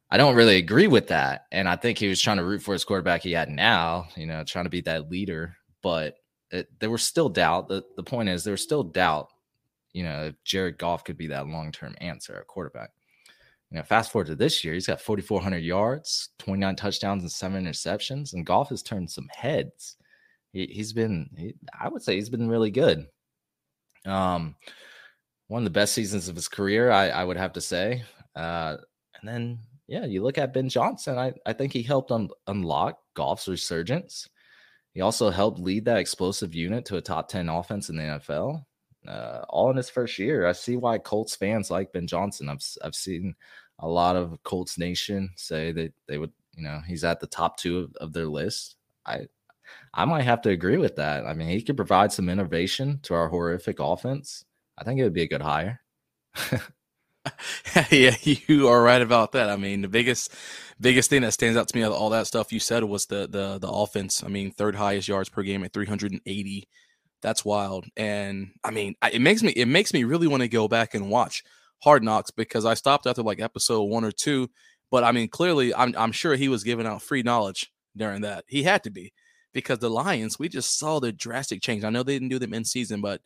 I 0.10 0.18
don't 0.18 0.36
really 0.36 0.58
agree 0.58 0.88
with 0.88 1.08
that. 1.08 1.46
And 1.52 1.68
I 1.68 1.76
think 1.76 1.98
he 1.98 2.08
was 2.08 2.22
trying 2.22 2.38
to 2.38 2.46
root 2.46 2.62
for 2.62 2.74
his 2.74 2.86
quarterback 2.86 3.22
he 3.22 3.34
had 3.34 3.50
now, 3.50 4.08
you 4.16 4.26
know, 4.26 4.44
trying 4.44 4.66
to 4.66 4.70
be 4.70 4.82
that 4.82 5.12
leader. 5.12 5.58
But 5.84 6.16
it, 6.50 6.68
there 6.80 6.90
was 6.90 7.04
still 7.04 7.30
doubt. 7.30 7.68
The, 7.68 7.84
the 7.98 8.04
point 8.04 8.30
is, 8.30 8.44
there 8.44 8.54
was 8.54 8.64
still 8.64 8.84
doubt, 8.84 9.28
you 9.94 10.04
know, 10.04 10.28
if 10.28 10.44
Jared 10.44 10.78
Goff 10.78 11.04
could 11.04 11.18
be 11.18 11.28
that 11.28 11.48
long 11.48 11.72
term 11.72 11.94
answer 12.00 12.38
at 12.38 12.48
quarterback. 12.48 12.92
You 13.70 13.78
know, 13.78 13.84
fast 13.84 14.14
forward 14.14 14.28
to 14.28 14.36
this 14.36 14.64
year, 14.64 14.74
he's 14.74 14.88
got 14.88 15.02
4,400 15.02 15.58
yards, 15.58 16.30
29 16.40 16.78
touchdowns, 16.78 17.24
and 17.24 17.32
seven 17.32 17.66
interceptions. 17.66 18.32
And 18.32 18.46
Goff 18.46 18.70
has 18.70 18.82
turned 18.82 19.12
some 19.12 19.28
heads. 19.30 19.98
He, 20.58 20.66
he's 20.74 20.92
been, 20.92 21.30
he, 21.38 21.54
I 21.80 21.88
would 21.88 22.02
say, 22.02 22.16
he's 22.16 22.32
been 22.32 22.50
really 22.50 22.72
good. 22.72 23.06
Um, 24.08 24.56
one 25.48 25.62
of 25.62 25.66
the 25.66 25.70
best 25.80 25.94
seasons 25.94 26.28
of 26.28 26.36
his 26.36 26.48
career, 26.48 26.90
I, 26.90 27.10
I 27.10 27.24
would 27.24 27.38
have 27.38 27.54
to 27.54 27.62
say. 27.62 28.04
Uh, 28.36 28.78
and 29.20 29.30
then, 29.30 29.60
yeah, 29.88 30.06
you 30.06 30.24
look 30.24 30.40
at 30.40 30.56
Ben 30.56 30.68
Johnson. 30.68 31.20
I, 31.20 31.34
I 31.46 31.54
think 31.54 31.74
he 31.74 31.84
helped 31.84 32.12
un- 32.12 32.30
unlock 32.48 32.98
Goff's 33.14 33.48
resurgence. 33.48 34.28
He 34.96 35.02
also 35.02 35.30
helped 35.30 35.60
lead 35.60 35.86
that 35.86 36.00
explosive 36.00 36.56
unit 36.56 36.86
to 36.86 36.98
a 36.98 37.02
top 37.02 37.30
10 37.30 37.50
offense 37.50 37.90
in 37.90 37.98
the 37.98 38.04
NFL. 38.04 38.64
Uh, 39.08 39.46
all 39.50 39.70
in 39.70 39.78
his 39.78 39.92
first 39.92 40.18
year. 40.18 40.48
I 40.48 40.54
see 40.54 40.76
why 40.76 40.98
Colts 40.98 41.36
fans 41.36 41.70
like 41.70 41.94
Ben 41.94 42.08
Johnson. 42.08 42.50
I've 42.50 42.66
I've 42.84 42.96
seen 42.96 43.36
a 43.80 43.88
lot 43.88 44.16
of 44.16 44.42
Colts 44.42 44.80
Nation 44.80 45.30
say 45.36 45.72
that 45.72 45.94
they 46.08 46.18
would, 46.18 46.34
you 46.56 46.64
know, 46.64 46.82
he's 46.86 47.04
at 47.04 47.20
the 47.20 47.28
top 47.28 47.58
two 47.58 47.78
of, 47.78 47.96
of 47.98 48.12
their 48.12 48.26
list. 48.26 48.76
I 49.06 49.28
I 49.94 50.06
might 50.06 50.24
have 50.24 50.42
to 50.44 50.50
agree 50.50 50.78
with 50.78 50.96
that. 50.98 51.26
I 51.26 51.34
mean, 51.34 51.50
he 51.50 51.62
could 51.62 51.78
provide 51.78 52.12
some 52.12 52.30
innovation 52.30 53.00
to 53.04 53.14
our 53.14 53.30
horrific 53.30 53.78
offense. 53.80 54.46
I 54.78 54.84
think 54.84 55.00
it 55.00 55.04
would 55.04 55.14
be 55.14 55.24
a 55.24 55.28
good 55.28 55.42
hire. 55.42 55.82
yeah, 57.92 58.16
you 58.22 58.68
are 58.68 58.82
right 58.82 59.02
about 59.02 59.32
that. 59.34 59.50
I 59.50 59.56
mean, 59.56 59.82
the 59.82 59.88
biggest 59.88 60.34
biggest 60.80 61.10
thing 61.10 61.22
that 61.24 61.34
stands 61.34 61.58
out 61.58 61.68
to 61.68 61.76
me 61.76 61.84
of 61.84 61.94
all 61.94 62.10
that 62.12 62.28
stuff 62.28 62.54
you 62.54 62.60
said 62.60 62.84
was 62.84 63.06
the 63.08 63.28
the 63.28 63.58
the 63.60 63.70
offense. 63.70 64.24
I 64.24 64.28
mean, 64.28 64.52
third 64.52 64.76
highest 64.76 65.08
yards 65.08 65.30
per 65.30 65.44
game 65.44 65.64
at 65.64 65.74
380. 65.74 66.68
That's 67.22 67.44
wild. 67.44 67.86
And 67.96 68.52
I 68.64 68.72
mean, 68.72 68.96
it 69.12 69.22
makes 69.22 69.44
me 69.44 69.52
it 69.52 69.68
makes 69.68 69.94
me 69.94 70.04
really 70.04 70.28
want 70.28 70.42
to 70.44 70.48
go 70.50 70.68
back 70.68 70.94
and 70.94 71.10
watch 71.10 71.44
Hard 71.84 72.04
Knocks 72.04 72.32
because 72.32 72.66
I 72.66 72.76
stopped 72.76 73.08
after 73.08 73.24
like 73.24 73.42
episode 73.42 73.84
1 73.84 74.04
or 74.04 74.12
2, 74.12 74.50
but 74.92 75.04
I 75.04 75.12
mean, 75.12 75.28
clearly 75.28 75.74
I'm 75.74 75.96
I'm 75.98 76.12
sure 76.12 76.36
he 76.36 76.50
was 76.50 76.64
giving 76.64 76.86
out 76.88 77.02
free 77.02 77.24
knowledge 77.24 77.72
during 77.96 78.22
that. 78.22 78.46
He 78.48 78.64
had 78.64 78.84
to 78.84 78.92
be 78.92 79.14
because 79.58 79.80
the 79.80 79.90
Lions, 79.90 80.38
we 80.38 80.50
just 80.50 80.78
saw 80.78 81.00
the 81.00 81.12
drastic 81.12 81.64
change. 81.64 81.84
I 81.84 81.90
know 81.90 82.04
they 82.04 82.14
didn't 82.14 82.30
do 82.30 82.38
them 82.38 82.54
in 82.54 82.64
season, 82.64 83.02
but 83.02 83.22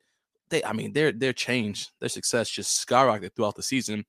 they 0.49 0.63
I 0.63 0.71
mean, 0.71 0.93
their 0.93 1.11
their 1.11 1.33
change, 1.33 1.89
their 1.99 2.07
success 2.07 2.49
just 2.49 2.87
skyrocketed 2.87 3.35
throughout 3.35 3.57
the 3.57 3.61
season. 3.61 4.05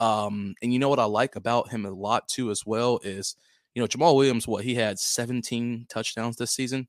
Um, 0.00 0.54
and 0.62 0.72
you 0.72 0.78
know 0.78 0.88
what 0.88 0.98
I 0.98 1.04
like 1.04 1.36
about 1.36 1.68
him 1.68 1.84
a 1.84 1.90
lot 1.90 2.26
too, 2.26 2.50
as 2.50 2.64
well, 2.64 3.00
is 3.04 3.36
you 3.74 3.82
know, 3.82 3.86
Jamaal 3.86 4.16
Williams, 4.16 4.48
what 4.48 4.64
he 4.64 4.76
had 4.76 4.98
17 4.98 5.84
touchdowns 5.90 6.36
this 6.36 6.52
season. 6.52 6.88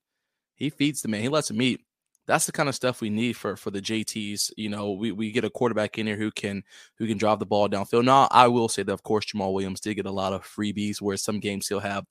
He 0.56 0.70
feeds 0.70 1.02
the 1.02 1.10
man, 1.10 1.24
he 1.24 1.28
lets 1.28 1.52
him 1.52 1.62
eat. 1.62 1.82
That's 2.26 2.46
the 2.46 2.54
kind 2.54 2.70
of 2.70 2.76
stuff 2.76 3.02
we 3.02 3.10
need 3.10 3.36
for 3.36 3.58
for 3.58 3.72
the 3.72 3.82
JTs. 3.82 4.52
You 4.56 4.70
know, 4.70 4.92
we, 4.94 5.12
we 5.12 5.34
get 5.34 5.44
a 5.44 5.50
quarterback 5.50 5.98
in 5.98 6.08
here 6.08 6.16
who 6.16 6.32
can 6.32 6.64
who 6.98 7.06
can 7.06 7.18
drive 7.18 7.40
the 7.40 7.46
ball 7.46 7.68
downfield. 7.68 8.06
Now, 8.06 8.30
I 8.32 8.48
will 8.48 8.70
say 8.70 8.84
that 8.84 8.94
of 8.94 9.04
course 9.04 9.26
Jamaal 9.26 9.52
Williams 9.52 9.82
did 9.82 9.96
get 9.96 10.06
a 10.06 10.12
lot 10.12 10.32
of 10.32 10.46
freebies 10.46 11.02
where 11.02 11.18
some 11.18 11.42
games 11.42 11.68
he'll 11.68 11.82
have 11.82 12.06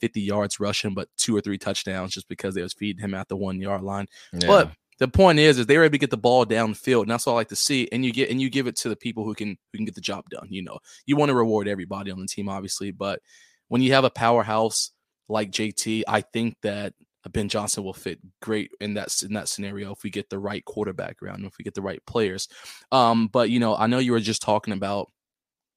50 0.00 0.20
yards 0.20 0.60
rushing, 0.60 0.94
but 0.94 1.08
two 1.16 1.36
or 1.36 1.40
three 1.40 1.58
touchdowns 1.58 2.12
just 2.12 2.28
because 2.28 2.54
they 2.54 2.62
was 2.62 2.72
feeding 2.72 3.02
him 3.02 3.14
at 3.14 3.28
the 3.28 3.36
one 3.36 3.60
yard 3.60 3.82
line. 3.82 4.06
But 4.46 4.70
the 4.98 5.08
point 5.08 5.38
is, 5.38 5.58
is 5.58 5.66
they 5.66 5.76
were 5.76 5.84
able 5.84 5.92
to 5.92 5.98
get 5.98 6.10
the 6.10 6.16
ball 6.16 6.46
downfield, 6.46 7.02
and 7.02 7.10
that's 7.10 7.26
what 7.26 7.32
I 7.32 7.36
like 7.36 7.48
to 7.48 7.56
see. 7.56 7.88
And 7.92 8.04
you 8.04 8.12
get 8.12 8.30
and 8.30 8.40
you 8.40 8.48
give 8.48 8.66
it 8.66 8.76
to 8.76 8.88
the 8.88 8.96
people 8.96 9.24
who 9.24 9.34
can 9.34 9.56
who 9.72 9.78
can 9.78 9.84
get 9.84 9.94
the 9.94 10.00
job 10.00 10.24
done. 10.30 10.48
You 10.50 10.62
know, 10.62 10.78
you 11.04 11.16
want 11.16 11.30
to 11.30 11.34
reward 11.34 11.68
everybody 11.68 12.10
on 12.10 12.20
the 12.20 12.26
team, 12.26 12.48
obviously, 12.48 12.90
but 12.90 13.20
when 13.68 13.82
you 13.82 13.92
have 13.92 14.04
a 14.04 14.10
powerhouse 14.10 14.92
like 15.28 15.50
JT, 15.50 16.04
I 16.06 16.20
think 16.20 16.56
that 16.62 16.94
Ben 17.30 17.48
Johnson 17.48 17.84
will 17.84 17.92
fit 17.92 18.20
great 18.40 18.70
in 18.80 18.94
that 18.94 19.14
in 19.22 19.34
that 19.34 19.48
scenario 19.48 19.92
if 19.92 20.02
we 20.02 20.10
get 20.10 20.30
the 20.30 20.38
right 20.38 20.64
quarterback 20.64 21.22
around, 21.22 21.44
if 21.44 21.58
we 21.58 21.64
get 21.64 21.74
the 21.74 21.82
right 21.82 22.00
players. 22.06 22.48
Um, 22.92 23.28
but 23.28 23.50
you 23.50 23.58
know, 23.58 23.76
I 23.76 23.86
know 23.86 23.98
you 23.98 24.12
were 24.12 24.20
just 24.20 24.42
talking 24.42 24.72
about 24.72 25.10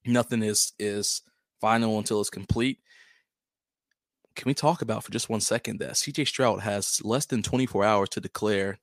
nothing 0.06 0.42
is 0.42 0.72
is 0.78 1.22
final 1.60 1.98
until 1.98 2.20
it's 2.20 2.30
complete. 2.30 2.78
Can 4.36 4.48
we 4.48 4.54
talk 4.54 4.82
about 4.82 5.04
for 5.04 5.10
just 5.10 5.28
one 5.28 5.40
second 5.40 5.80
that 5.80 5.92
CJ 5.92 6.26
Stroud 6.26 6.60
has 6.60 7.00
less 7.04 7.26
than 7.26 7.42
24 7.42 7.84
hours 7.84 8.08
to 8.10 8.20
declare 8.20 8.78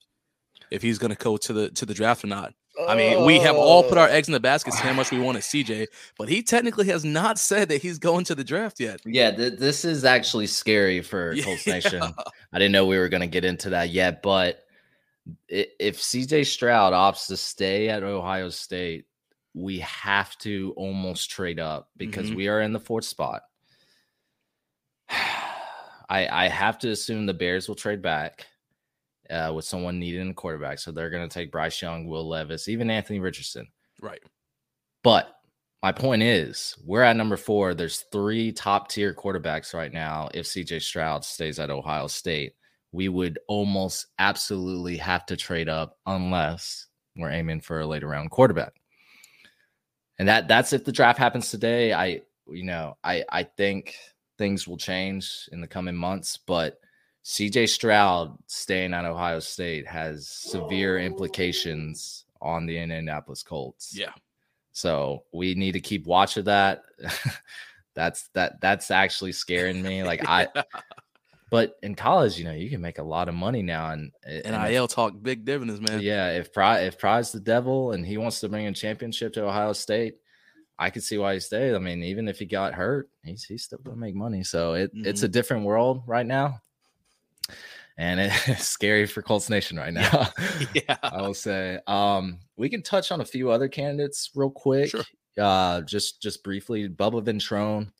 if 0.71 0.81
he's 0.81 0.97
going 0.97 1.15
to 1.15 1.17
go 1.17 1.37
to 1.37 1.53
the 1.53 1.69
to 1.71 1.85
the 1.85 1.93
draft 1.93 2.23
or 2.23 2.27
not? 2.27 2.53
I 2.87 2.95
mean, 2.95 3.25
we 3.25 3.39
have 3.39 3.55
all 3.55 3.83
put 3.83 3.97
our 3.97 4.07
eggs 4.07 4.27
in 4.27 4.33
the 4.33 4.39
basket 4.39 4.75
how 4.75 4.93
much 4.93 5.11
we 5.11 5.19
want 5.19 5.37
at 5.37 5.43
CJ, 5.43 5.87
but 6.17 6.29
he 6.29 6.43
technically 6.43 6.85
has 6.87 7.03
not 7.03 7.39
said 7.39 7.69
that 7.69 7.81
he's 7.81 7.97
going 7.97 8.25
to 8.25 8.35
the 8.35 8.43
draft 8.43 8.79
yet. 8.79 9.01
Yeah, 9.05 9.31
th- 9.31 9.57
this 9.57 9.83
is 9.83 10.05
actually 10.05 10.47
scary 10.47 11.01
for 11.01 11.33
yeah. 11.35 11.43
Colts 11.43 11.65
Nation. 11.65 12.03
I 12.03 12.59
didn't 12.59 12.71
know 12.71 12.85
we 12.85 12.99
were 12.99 13.09
going 13.09 13.21
to 13.21 13.27
get 13.27 13.45
into 13.45 13.71
that 13.71 13.89
yet, 13.89 14.21
but 14.21 14.63
if 15.47 15.99
CJ 15.99 16.45
Stroud 16.45 16.93
opts 16.93 17.27
to 17.27 17.37
stay 17.37 17.89
at 17.89 18.03
Ohio 18.03 18.49
State, 18.49 19.05
we 19.53 19.79
have 19.79 20.37
to 20.39 20.73
almost 20.77 21.31
trade 21.31 21.59
up 21.59 21.89
because 21.97 22.27
mm-hmm. 22.27 22.35
we 22.35 22.47
are 22.47 22.61
in 22.61 22.73
the 22.73 22.79
fourth 22.79 23.05
spot. 23.05 23.41
I 26.09 26.45
I 26.45 26.47
have 26.47 26.77
to 26.79 26.89
assume 26.89 27.25
the 27.25 27.33
Bears 27.33 27.67
will 27.67 27.75
trade 27.75 28.01
back 28.01 28.47
uh, 29.29 29.51
with 29.53 29.65
someone 29.65 29.99
needing 29.99 30.29
a 30.29 30.33
quarterback. 30.33 30.79
So 30.79 30.91
they're 30.91 31.09
going 31.09 31.27
to 31.27 31.33
take 31.33 31.51
Bryce 31.51 31.81
Young, 31.81 32.07
Will 32.07 32.27
Levis, 32.27 32.67
even 32.67 32.89
Anthony 32.89 33.19
Richardson. 33.19 33.67
Right. 34.01 34.21
But 35.03 35.37
my 35.83 35.91
point 35.91 36.23
is, 36.23 36.75
we're 36.85 37.03
at 37.03 37.15
number 37.15 37.37
four. 37.37 37.73
There's 37.73 38.05
three 38.11 38.51
top 38.51 38.89
tier 38.89 39.13
quarterbacks 39.13 39.73
right 39.73 39.91
now. 39.91 40.29
If 40.33 40.45
CJ 40.47 40.81
Stroud 40.81 41.23
stays 41.23 41.59
at 41.59 41.69
Ohio 41.69 42.07
State, 42.07 42.53
we 42.91 43.09
would 43.09 43.37
almost 43.47 44.07
absolutely 44.17 44.97
have 44.97 45.25
to 45.27 45.37
trade 45.37 45.69
up 45.69 45.97
unless 46.05 46.87
we're 47.15 47.31
aiming 47.31 47.61
for 47.61 47.79
a 47.79 47.87
later 47.87 48.07
round 48.07 48.31
quarterback. 48.31 48.73
And 50.19 50.27
that 50.27 50.47
that's 50.47 50.73
if 50.73 50.83
the 50.83 50.91
draft 50.91 51.19
happens 51.19 51.51
today. 51.51 51.93
I 51.93 52.21
you 52.49 52.63
know, 52.63 52.97
I 53.03 53.23
I 53.29 53.43
think 53.43 53.95
things 54.37 54.67
will 54.67 54.77
change 54.77 55.49
in 55.51 55.61
the 55.61 55.67
coming 55.67 55.95
months, 55.95 56.37
but 56.37 56.79
CJ 57.23 57.69
Stroud 57.69 58.37
staying 58.47 58.93
at 58.93 59.05
Ohio 59.05 59.39
State 59.39 59.85
has 59.87 60.27
severe 60.27 60.99
implications 60.99 62.25
on 62.41 62.65
the 62.65 62.77
Indianapolis 62.77 63.43
Colts. 63.43 63.93
Yeah. 63.97 64.11
So 64.71 65.23
we 65.33 65.55
need 65.55 65.73
to 65.73 65.79
keep 65.79 66.05
watch 66.05 66.37
of 66.37 66.45
that. 66.45 66.83
that's 67.95 68.29
that 68.29 68.61
that's 68.61 68.91
actually 68.91 69.31
scaring 69.31 69.81
me. 69.81 70.03
Like 70.03 70.27
I 70.27 70.47
but 71.49 71.77
in 71.81 71.95
college, 71.95 72.37
you 72.37 72.45
know, 72.45 72.53
you 72.53 72.69
can 72.69 72.79
make 72.79 72.99
a 72.99 73.03
lot 73.03 73.27
of 73.27 73.35
money 73.35 73.61
now 73.61 73.89
and, 73.91 74.11
and 74.23 74.63
NIL 74.63 74.87
talk 74.87 75.13
big 75.21 75.45
dividends, 75.45 75.81
man. 75.81 75.99
Yeah, 76.01 76.31
if 76.31 76.53
Pry 76.53 76.81
if 76.81 76.99
Pry's 76.99 77.31
the 77.31 77.39
devil 77.39 77.91
and 77.91 78.05
he 78.05 78.17
wants 78.17 78.39
to 78.41 78.49
bring 78.49 78.67
a 78.67 78.73
championship 78.73 79.33
to 79.33 79.45
Ohio 79.45 79.73
State, 79.73 80.17
I 80.79 80.89
could 80.89 81.03
see 81.03 81.17
why 81.17 81.33
he 81.33 81.39
stayed. 81.39 81.73
I 81.73 81.79
mean, 81.79 82.03
even 82.03 82.27
if 82.27 82.39
he 82.39 82.45
got 82.45 82.73
hurt, 82.73 83.09
he's 83.23 83.43
he's 83.43 83.63
still 83.63 83.79
gonna 83.83 83.97
make 83.97 84.15
money. 84.15 84.43
So 84.43 84.73
it, 84.73 84.93
mm-hmm. 84.93 85.07
it's 85.07 85.23
a 85.23 85.27
different 85.27 85.65
world 85.65 86.03
right 86.05 86.25
now 86.25 86.61
and 87.97 88.19
it's 88.47 88.67
scary 88.67 89.05
for 89.05 89.21
Colts 89.21 89.49
Nation 89.49 89.77
right 89.77 89.93
now. 89.93 90.29
yeah, 90.73 90.97
I 91.01 91.21
will 91.21 91.33
say. 91.33 91.79
Um, 91.87 92.39
we 92.55 92.69
can 92.69 92.81
touch 92.81 93.11
on 93.11 93.21
a 93.21 93.25
few 93.25 93.51
other 93.51 93.67
candidates 93.67 94.31
real 94.35 94.49
quick. 94.49 94.89
Sure. 94.89 95.03
Uh, 95.37 95.81
just 95.81 96.21
just 96.21 96.43
briefly, 96.43 96.87
Bubba 96.89 97.23
Ventrone. 97.23 97.91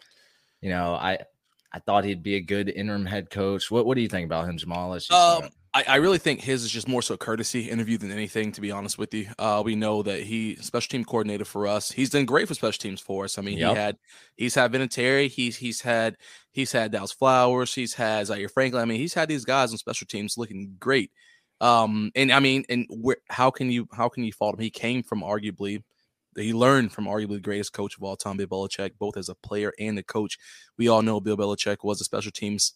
You 0.62 0.70
know, 0.70 0.94
I 0.94 1.20
I 1.72 1.80
thought 1.80 2.04
he'd 2.06 2.24
be 2.24 2.36
a 2.36 2.42
good 2.42 2.70
interim 2.70 3.06
head 3.06 3.30
coach. 3.30 3.70
What 3.70 3.86
what 3.86 3.96
do 3.96 4.02
you 4.02 4.10
think 4.10 4.26
about 4.26 4.50
him, 4.50 4.58
Jamal? 4.58 4.94
Um, 5.12 5.50
I, 5.78 5.84
I, 5.88 5.96
really 5.98 6.18
think 6.18 6.42
his 6.42 6.64
is 6.64 6.72
just 6.72 6.88
more 6.88 7.04
so 7.04 7.14
a 7.14 7.18
courtesy 7.20 7.70
interview 7.70 8.00
than 8.00 8.12
anything, 8.12 8.52
to 8.54 8.62
be 8.62 8.72
honest 8.72 8.98
with 8.98 9.14
you. 9.14 9.28
Uh, 9.38 9.62
we 9.64 9.76
know 9.76 10.02
that 10.02 10.24
he 10.24 10.56
special 10.56 10.90
team 10.90 11.06
coordinator 11.06 11.46
for 11.46 11.68
us. 11.68 11.92
He's 11.92 12.10
done 12.10 12.26
great 12.26 12.48
for 12.48 12.56
special 12.56 12.80
teams 12.80 13.00
for 13.00 13.26
us. 13.26 13.38
I 13.38 13.44
mean, 13.44 13.60
yep. 13.60 13.70
he 13.70 13.76
had 13.76 13.98
he's 14.36 14.56
had 14.56 14.72
Vinatieri, 14.72 15.30
he's 15.30 15.56
he's 15.56 15.82
had 15.82 16.18
he's 16.52 16.72
had 16.72 16.92
Dallas 16.92 17.12
Flowers, 17.12 17.76
he's 17.76 17.94
had 17.94 18.26
Zaire 18.26 18.50
Franklin. 18.50 18.82
I 18.82 18.86
mean, 18.86 19.00
he's 19.00 19.14
had 19.14 19.30
these 19.30 19.46
guys 19.46 19.72
on 19.72 19.78
special 19.78 20.08
teams 20.08 20.36
looking 20.36 20.76
great. 20.80 21.12
Um, 21.62 22.12
and 22.16 22.32
I 22.32 22.40
mean, 22.40 22.66
and 22.70 22.88
where 22.90 23.18
how 23.30 23.52
can 23.52 23.70
you 23.70 23.88
how 23.94 24.10
can 24.10 24.24
you 24.24 24.34
fault 24.34 24.56
him? 24.56 24.62
He 24.62 24.72
came 24.72 25.04
from 25.04 25.22
arguably 25.22 25.84
he 26.36 26.54
learned 26.54 26.92
from 26.92 27.06
arguably 27.06 27.36
the 27.36 27.40
greatest 27.42 27.74
coach 27.74 27.96
of 27.98 28.04
all 28.04 28.16
time, 28.16 28.38
Bill 28.38 28.48
Belichick, 28.48 28.94
both 28.98 29.16
as 29.16 29.30
a 29.30 29.36
player 29.36 29.74
and 29.78 30.00
a 30.00 30.04
coach. 30.04 30.40
We 30.76 30.88
all 30.88 31.04
know 31.04 31.20
Bill 31.20 31.38
Belichick 31.38 31.78
was 31.84 32.02
a 32.02 32.04
special 32.04 32.32
teams 32.32 32.74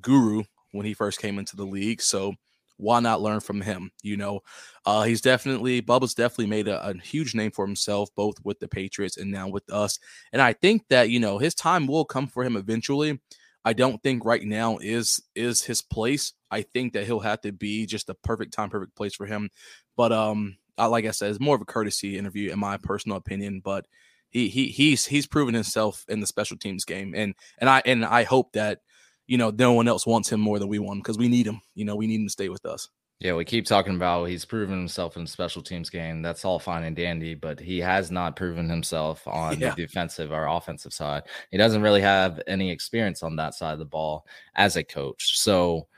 guru 0.00 0.44
when 0.72 0.86
he 0.86 0.94
first 0.94 1.20
came 1.20 1.38
into 1.38 1.56
the 1.56 1.64
league. 1.64 2.02
So 2.02 2.34
why 2.78 3.00
not 3.00 3.20
learn 3.20 3.40
from 3.40 3.60
him? 3.60 3.90
You 4.02 4.16
know, 4.16 4.40
uh, 4.86 5.02
he's 5.02 5.20
definitely 5.20 5.82
Bubba's 5.82 6.14
definitely 6.14 6.46
made 6.46 6.68
a, 6.68 6.88
a, 6.88 6.94
huge 6.98 7.34
name 7.34 7.50
for 7.50 7.66
himself, 7.66 8.08
both 8.14 8.36
with 8.44 8.60
the 8.60 8.68
Patriots 8.68 9.16
and 9.16 9.30
now 9.30 9.48
with 9.48 9.70
us. 9.72 9.98
And 10.32 10.40
I 10.40 10.52
think 10.52 10.88
that 10.88 11.10
you 11.10 11.20
know 11.20 11.38
his 11.38 11.54
time 11.54 11.86
will 11.86 12.04
come 12.04 12.26
for 12.26 12.44
him 12.44 12.56
eventually. 12.56 13.20
I 13.64 13.72
don't 13.72 14.02
think 14.02 14.24
right 14.24 14.42
now 14.42 14.78
is 14.78 15.20
is 15.34 15.62
his 15.62 15.82
place. 15.82 16.32
I 16.50 16.62
think 16.62 16.92
that 16.94 17.04
he'll 17.04 17.20
have 17.20 17.40
to 17.42 17.52
be 17.52 17.84
just 17.84 18.08
a 18.08 18.14
perfect 18.14 18.54
time, 18.54 18.70
perfect 18.70 18.96
place 18.96 19.14
for 19.14 19.26
him. 19.26 19.50
But 19.96 20.12
um, 20.12 20.56
I, 20.78 20.86
like 20.86 21.04
I 21.04 21.10
said, 21.10 21.30
it's 21.30 21.40
more 21.40 21.56
of 21.56 21.60
a 21.60 21.66
courtesy 21.66 22.16
interview 22.16 22.52
in 22.52 22.58
my 22.58 22.76
personal 22.78 23.18
opinion. 23.18 23.60
But 23.62 23.86
he 24.30 24.48
he 24.48 24.68
he's 24.68 25.06
he's 25.06 25.26
proven 25.26 25.54
himself 25.54 26.04
in 26.08 26.20
the 26.20 26.26
special 26.26 26.56
teams 26.56 26.84
game, 26.84 27.14
and 27.16 27.34
and 27.58 27.68
I 27.68 27.82
and 27.84 28.04
I 28.04 28.22
hope 28.22 28.52
that 28.52 28.80
you 29.28 29.38
know, 29.38 29.50
no 29.50 29.74
one 29.74 29.86
else 29.86 30.06
wants 30.06 30.32
him 30.32 30.40
more 30.40 30.58
than 30.58 30.68
we 30.68 30.80
want 30.80 30.96
him 30.96 31.00
because 31.00 31.18
we 31.18 31.28
need 31.28 31.46
him. 31.46 31.60
You 31.74 31.84
know, 31.84 31.94
we 31.94 32.08
need 32.08 32.20
him 32.20 32.26
to 32.26 32.32
stay 32.32 32.48
with 32.48 32.64
us. 32.66 32.88
Yeah, 33.20 33.34
we 33.34 33.44
keep 33.44 33.66
talking 33.66 33.96
about 33.96 34.26
he's 34.26 34.44
proven 34.44 34.78
himself 34.78 35.16
in 35.16 35.26
special 35.26 35.60
teams 35.60 35.90
game. 35.90 36.22
That's 36.22 36.44
all 36.44 36.58
fine 36.58 36.84
and 36.84 36.96
dandy, 36.96 37.34
but 37.34 37.58
he 37.58 37.78
has 37.80 38.10
not 38.10 38.36
proven 38.36 38.70
himself 38.70 39.26
on 39.26 39.58
yeah. 39.60 39.74
the 39.74 39.86
defensive 39.86 40.32
or 40.32 40.46
offensive 40.46 40.92
side. 40.92 41.24
He 41.50 41.58
doesn't 41.58 41.82
really 41.82 42.00
have 42.00 42.40
any 42.46 42.70
experience 42.70 43.22
on 43.22 43.36
that 43.36 43.54
side 43.54 43.72
of 43.72 43.80
the 43.80 43.84
ball 43.84 44.24
as 44.54 44.76
a 44.76 44.84
coach. 44.84 45.38
So 45.38 45.88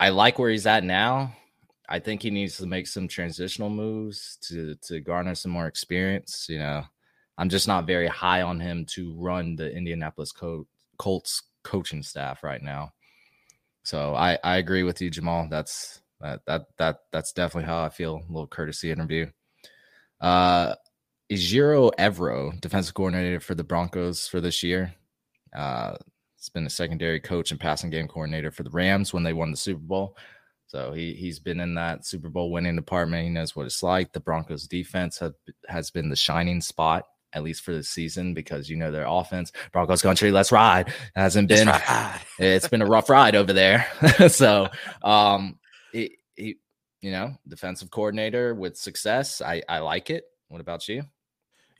I 0.00 0.08
like 0.08 0.38
where 0.38 0.50
he's 0.50 0.66
at 0.66 0.82
now. 0.82 1.34
I 1.88 1.98
think 1.98 2.22
he 2.22 2.30
needs 2.30 2.56
to 2.56 2.66
make 2.66 2.86
some 2.86 3.06
transitional 3.06 3.68
moves 3.68 4.38
to 4.48 4.76
to 4.86 5.00
garner 5.00 5.34
some 5.34 5.52
more 5.52 5.66
experience. 5.66 6.46
You 6.48 6.58
know, 6.58 6.84
I'm 7.36 7.48
just 7.48 7.68
not 7.68 7.86
very 7.86 8.06
high 8.06 8.42
on 8.42 8.58
him 8.58 8.86
to 8.86 9.14
run 9.14 9.56
the 9.56 9.70
Indianapolis 9.70 10.32
Colts 10.96 11.42
coaching 11.62 12.02
staff 12.02 12.42
right 12.42 12.62
now. 12.62 12.92
So 13.82 14.14
I 14.14 14.38
I 14.44 14.56
agree 14.58 14.82
with 14.82 15.00
you, 15.00 15.10
Jamal. 15.10 15.48
That's 15.50 16.00
that 16.20 16.40
that 16.46 16.66
that 16.78 16.96
that's 17.12 17.32
definitely 17.32 17.66
how 17.66 17.82
I 17.82 17.88
feel. 17.88 18.16
A 18.16 18.32
little 18.32 18.46
courtesy 18.46 18.90
interview. 18.90 19.26
Uh, 20.20 20.74
Ejiro 21.30 21.90
Evero, 21.98 22.60
defensive 22.60 22.94
coordinator 22.94 23.40
for 23.40 23.54
the 23.54 23.64
Broncos 23.64 24.26
for 24.26 24.40
this 24.40 24.62
year. 24.62 24.94
Uh, 25.56 25.96
it's 26.36 26.48
been 26.48 26.66
a 26.66 26.70
secondary 26.70 27.20
coach 27.20 27.50
and 27.50 27.60
passing 27.60 27.90
game 27.90 28.08
coordinator 28.08 28.50
for 28.50 28.62
the 28.62 28.70
Rams 28.70 29.12
when 29.12 29.22
they 29.22 29.32
won 29.32 29.50
the 29.50 29.56
Super 29.56 29.82
Bowl. 29.82 30.16
So 30.66 30.92
he 30.92 31.14
he's 31.14 31.38
been 31.38 31.60
in 31.60 31.74
that 31.74 32.06
Super 32.06 32.28
Bowl 32.28 32.52
winning 32.52 32.76
department. 32.76 33.24
He 33.24 33.30
knows 33.30 33.56
what 33.56 33.66
it's 33.66 33.82
like. 33.82 34.12
The 34.12 34.20
Broncos 34.20 34.66
defense 34.68 35.18
have, 35.18 35.34
has 35.68 35.90
been 35.90 36.08
the 36.08 36.16
shining 36.16 36.60
spot 36.60 37.06
at 37.32 37.42
least 37.42 37.62
for 37.62 37.72
the 37.72 37.82
season, 37.82 38.34
because 38.34 38.68
you 38.68 38.76
know 38.76 38.90
their 38.90 39.06
offense, 39.06 39.52
Broncos 39.72 40.02
country, 40.02 40.30
let's 40.30 40.52
ride, 40.52 40.92
hasn't 41.14 41.48
been. 41.48 41.70
it's 42.38 42.68
been 42.68 42.82
a 42.82 42.86
rough 42.86 43.08
ride 43.08 43.36
over 43.36 43.52
there. 43.52 43.86
so, 44.28 44.68
um, 45.02 45.58
he, 45.92 46.16
he, 46.36 46.56
you 47.00 47.10
know, 47.10 47.34
defensive 47.46 47.90
coordinator 47.90 48.54
with 48.54 48.76
success. 48.76 49.40
I 49.40 49.62
I 49.68 49.78
like 49.78 50.10
it. 50.10 50.24
What 50.48 50.60
about 50.60 50.88
you? 50.88 51.04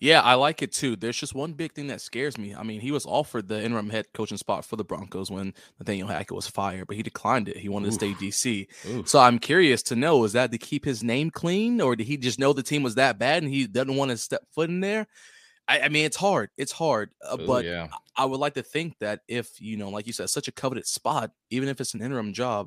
Yeah, 0.00 0.22
I 0.22 0.34
like 0.34 0.62
it 0.62 0.72
too. 0.72 0.96
There's 0.96 1.18
just 1.18 1.34
one 1.34 1.52
big 1.52 1.74
thing 1.74 1.88
that 1.88 2.00
scares 2.00 2.38
me. 2.38 2.54
I 2.54 2.62
mean, 2.62 2.80
he 2.80 2.90
was 2.90 3.04
offered 3.04 3.48
the 3.48 3.62
interim 3.62 3.90
head 3.90 4.06
coaching 4.14 4.38
spot 4.38 4.64
for 4.64 4.76
the 4.76 4.84
Broncos 4.84 5.30
when 5.30 5.52
Nathaniel 5.78 6.08
Hackett 6.08 6.34
was 6.34 6.46
fired, 6.46 6.86
but 6.86 6.96
he 6.96 7.02
declined 7.02 7.50
it. 7.50 7.58
He 7.58 7.68
wanted 7.68 7.88
Oof. 7.88 7.98
to 7.98 8.14
stay 8.14 8.14
DC. 8.14 8.66
Oof. 8.88 9.08
So 9.08 9.18
I'm 9.18 9.38
curious 9.38 9.82
to 9.84 9.96
know 9.96 10.24
is 10.24 10.32
that 10.32 10.52
to 10.52 10.58
keep 10.58 10.86
his 10.86 11.04
name 11.04 11.30
clean, 11.30 11.82
or 11.82 11.96
did 11.96 12.06
he 12.06 12.16
just 12.16 12.38
know 12.38 12.54
the 12.54 12.62
team 12.62 12.82
was 12.82 12.94
that 12.94 13.18
bad 13.18 13.42
and 13.42 13.52
he 13.52 13.66
doesn't 13.66 13.94
want 13.94 14.10
to 14.10 14.16
step 14.16 14.40
foot 14.52 14.70
in 14.70 14.80
there? 14.80 15.06
I, 15.70 15.82
I 15.82 15.88
mean, 15.88 16.04
it's 16.04 16.16
hard. 16.16 16.50
It's 16.56 16.72
hard. 16.72 17.10
Uh, 17.24 17.36
Ooh, 17.40 17.46
but 17.46 17.64
yeah. 17.64 17.86
I 18.16 18.24
would 18.24 18.40
like 18.40 18.54
to 18.54 18.62
think 18.62 18.98
that 18.98 19.20
if, 19.28 19.60
you 19.60 19.76
know, 19.76 19.88
like 19.88 20.04
you 20.04 20.12
said, 20.12 20.28
such 20.28 20.48
a 20.48 20.52
coveted 20.52 20.84
spot, 20.84 21.30
even 21.50 21.68
if 21.68 21.80
it's 21.80 21.94
an 21.94 22.02
interim 22.02 22.32
job, 22.32 22.66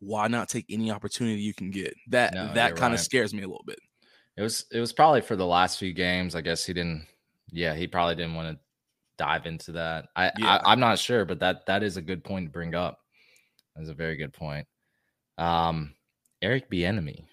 why 0.00 0.26
not 0.26 0.48
take 0.48 0.66
any 0.68 0.90
opportunity 0.90 1.40
you 1.40 1.54
can 1.54 1.70
get? 1.70 1.94
That 2.08 2.34
no, 2.34 2.52
that 2.54 2.74
kind 2.74 2.92
of 2.92 2.98
right. 2.98 3.04
scares 3.04 3.32
me 3.32 3.42
a 3.42 3.46
little 3.46 3.64
bit. 3.64 3.78
It 4.36 4.42
was 4.42 4.66
it 4.72 4.80
was 4.80 4.92
probably 4.92 5.20
for 5.20 5.36
the 5.36 5.46
last 5.46 5.78
few 5.78 5.92
games. 5.92 6.34
I 6.34 6.40
guess 6.40 6.66
he 6.66 6.72
didn't. 6.72 7.06
Yeah, 7.52 7.74
he 7.74 7.86
probably 7.86 8.16
didn't 8.16 8.34
want 8.34 8.56
to 8.56 8.60
dive 9.16 9.46
into 9.46 9.72
that. 9.72 10.06
I, 10.16 10.32
yeah. 10.36 10.60
I 10.64 10.72
am 10.72 10.80
not 10.80 10.98
sure, 10.98 11.24
but 11.24 11.38
that 11.40 11.64
that 11.66 11.84
is 11.84 11.96
a 11.96 12.02
good 12.02 12.24
point 12.24 12.46
to 12.46 12.52
bring 12.52 12.74
up. 12.74 12.98
That's 13.76 13.88
a 13.88 13.94
very 13.94 14.16
good 14.16 14.32
point. 14.32 14.66
Um, 15.38 15.94
Eric 16.42 16.70
Bieniemy 16.70 17.24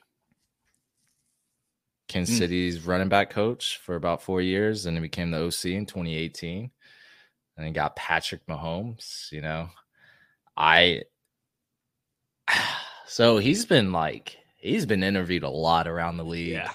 Kansas 2.13 2.35
mm. 2.35 2.39
City's 2.39 2.85
running 2.85 3.09
back 3.09 3.31
coach 3.31 3.79
for 3.83 3.95
about 3.95 4.21
four 4.21 4.39
years, 4.39 4.85
and 4.85 4.95
he 4.95 5.01
became 5.01 5.31
the 5.31 5.39
OC 5.39 5.65
in 5.65 5.85
2018. 5.87 6.69
And 7.57 7.65
he 7.65 7.71
got 7.71 7.95
Patrick 7.95 8.45
Mahomes. 8.45 9.31
You 9.31 9.41
know, 9.41 9.69
I 10.55 11.01
So 13.07 13.37
he's 13.39 13.65
been 13.65 13.91
like 13.91 14.37
he's 14.57 14.85
been 14.85 15.03
interviewed 15.03 15.43
a 15.43 15.49
lot 15.49 15.87
around 15.87 16.17
the 16.17 16.25
league. 16.25 16.53
Yeah. 16.53 16.71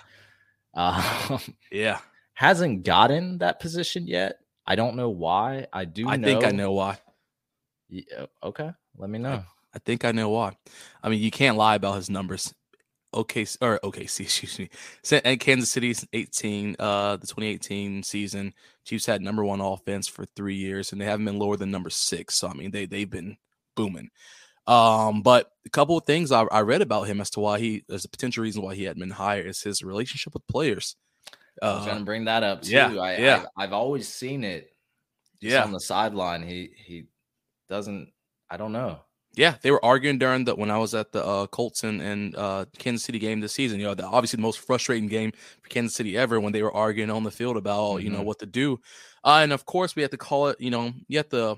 Um, 0.74 1.40
Yeah. 1.70 2.00
hasn't 2.34 2.84
gotten 2.84 3.38
that 3.38 3.58
position 3.58 4.06
yet. 4.06 4.38
I 4.64 4.76
don't 4.76 4.94
know 4.94 5.08
why. 5.08 5.66
I 5.72 5.84
do. 5.84 6.08
I 6.08 6.16
know, 6.16 6.26
think 6.26 6.44
I 6.44 6.50
know 6.50 6.72
why. 6.72 6.98
Yeah, 7.88 8.26
okay, 8.42 8.70
let 8.96 9.10
me 9.10 9.18
know. 9.18 9.42
I 9.74 9.78
think 9.80 10.04
I 10.04 10.12
know 10.12 10.28
why. 10.28 10.56
I 11.02 11.08
mean, 11.08 11.20
you 11.20 11.30
can't 11.30 11.56
lie 11.56 11.74
about 11.74 11.96
his 11.96 12.10
numbers. 12.10 12.54
Okay, 13.14 13.46
or 13.60 13.78
OKC, 13.82 14.20
excuse 14.20 14.58
me. 14.58 14.68
And 15.24 15.40
Kansas 15.40 15.70
City's 15.70 16.06
18, 16.12 16.76
uh, 16.78 17.16
the 17.16 17.26
2018 17.26 18.02
season. 18.02 18.52
Chiefs 18.84 19.06
had 19.06 19.22
number 19.22 19.44
one 19.44 19.60
offense 19.60 20.08
for 20.08 20.24
three 20.36 20.56
years, 20.56 20.92
and 20.92 21.00
they 21.00 21.04
haven't 21.06 21.24
been 21.24 21.38
lower 21.38 21.56
than 21.56 21.70
number 21.70 21.90
six. 21.90 22.34
So 22.36 22.48
I 22.48 22.54
mean, 22.54 22.70
they 22.70 22.86
they've 22.86 23.08
been 23.08 23.36
booming. 23.76 24.10
Um, 24.66 25.22
but 25.22 25.50
a 25.66 25.70
couple 25.70 25.96
of 25.96 26.04
things 26.04 26.30
I, 26.30 26.42
I 26.42 26.60
read 26.60 26.82
about 26.82 27.04
him 27.04 27.20
as 27.22 27.30
to 27.30 27.40
why 27.40 27.58
he 27.58 27.84
there's 27.88 28.04
a 28.04 28.08
potential 28.10 28.42
reason 28.42 28.62
why 28.62 28.74
he 28.74 28.84
hadn't 28.84 29.00
been 29.00 29.10
higher 29.10 29.40
is 29.42 29.62
his 29.62 29.82
relationship 29.82 30.34
with 30.34 30.46
players. 30.46 30.94
I 31.62 31.72
was 31.74 31.82
Uh, 31.82 31.86
going 31.86 31.98
to 31.98 32.04
bring 32.04 32.24
that 32.26 32.42
up 32.42 32.62
too. 32.62 32.72
yeah, 32.72 32.94
I, 32.98 33.16
yeah. 33.16 33.36
I've, 33.36 33.46
I've 33.68 33.72
always 33.72 34.06
seen 34.08 34.44
it. 34.44 34.70
just 35.42 35.52
yeah, 35.52 35.64
on 35.64 35.72
the 35.72 35.80
sideline, 35.80 36.42
he 36.42 36.70
he 36.76 37.04
doesn't. 37.68 38.12
I 38.50 38.56
don't 38.58 38.72
know. 38.72 39.00
Yeah, 39.34 39.56
they 39.62 39.70
were 39.70 39.84
arguing 39.84 40.18
during 40.18 40.44
the 40.44 40.54
when 40.56 40.70
I 40.70 40.78
was 40.78 40.94
at 40.94 41.12
the 41.12 41.24
uh, 41.24 41.46
Colts 41.46 41.84
and, 41.84 42.02
and 42.02 42.34
uh, 42.34 42.64
Kansas 42.78 43.04
City 43.04 43.18
game 43.20 43.40
this 43.40 43.52
season. 43.52 43.78
You 43.78 43.86
know, 43.86 43.94
the, 43.94 44.04
obviously 44.06 44.36
the 44.38 44.42
most 44.42 44.58
frustrating 44.58 45.06
game 45.08 45.32
for 45.62 45.68
Kansas 45.68 45.94
City 45.94 46.16
ever 46.16 46.40
when 46.40 46.52
they 46.52 46.62
were 46.62 46.74
arguing 46.74 47.10
on 47.10 47.22
the 47.22 47.30
field 47.30 47.56
about 47.56 47.98
you 48.02 48.10
know 48.10 48.20
Mhm. 48.20 48.24
what 48.24 48.38
to 48.40 48.46
do. 48.46 48.80
Uh, 49.24 49.40
and 49.42 49.52
of 49.52 49.64
course, 49.64 49.94
we 49.94 50.02
have 50.02 50.10
to 50.10 50.16
call 50.16 50.48
it. 50.48 50.60
You 50.60 50.70
know, 50.70 50.92
you 51.06 51.18
have 51.18 51.28
to 51.28 51.56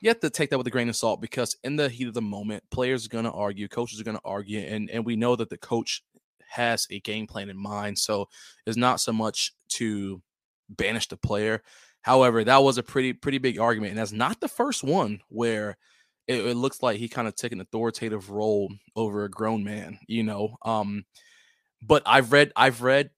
you 0.00 0.10
have 0.10 0.20
to 0.20 0.30
take 0.30 0.50
that 0.50 0.58
with 0.58 0.66
a 0.66 0.70
grain 0.70 0.88
of 0.88 0.96
salt 0.96 1.20
because 1.20 1.56
in 1.64 1.76
the 1.76 1.88
heat 1.88 2.08
of 2.08 2.14
the 2.14 2.22
moment, 2.22 2.64
players 2.70 3.06
are 3.06 3.10
going 3.10 3.24
to 3.24 3.32
argue, 3.32 3.68
coaches 3.68 4.00
are 4.00 4.04
going 4.04 4.16
to 4.18 4.22
argue, 4.24 4.60
and 4.60 4.90
and 4.90 5.04
we 5.06 5.16
know 5.16 5.36
that 5.36 5.50
the 5.50 5.58
coach 5.58 6.02
has 6.48 6.86
a 6.90 7.00
game 7.00 7.26
plan 7.26 7.50
in 7.50 7.56
mind. 7.58 7.98
So 7.98 8.28
it's 8.66 8.76
not 8.76 9.00
so 9.00 9.12
much 9.12 9.52
to 9.70 10.22
banish 10.68 11.08
the 11.08 11.16
player. 11.16 11.62
However, 12.02 12.44
that 12.44 12.62
was 12.62 12.78
a 12.78 12.82
pretty 12.82 13.12
pretty 13.12 13.38
big 13.38 13.58
argument, 13.58 13.90
and 13.92 13.98
that's 13.98 14.12
not 14.12 14.40
the 14.40 14.48
first 14.48 14.84
one 14.84 15.20
where 15.28 15.76
it, 16.26 16.46
it 16.46 16.56
looks 16.56 16.82
like 16.82 16.98
he 16.98 17.08
kind 17.08 17.28
of 17.28 17.34
took 17.34 17.52
an 17.52 17.60
authoritative 17.60 18.30
role 18.30 18.72
over 18.96 19.24
a 19.24 19.30
grown 19.30 19.64
man, 19.64 19.98
you 20.06 20.22
know. 20.22 20.56
Um, 20.64 21.04
but 21.82 22.02
I've 22.06 22.32
read 22.32 22.52
I've 22.56 22.82
read 22.82 23.10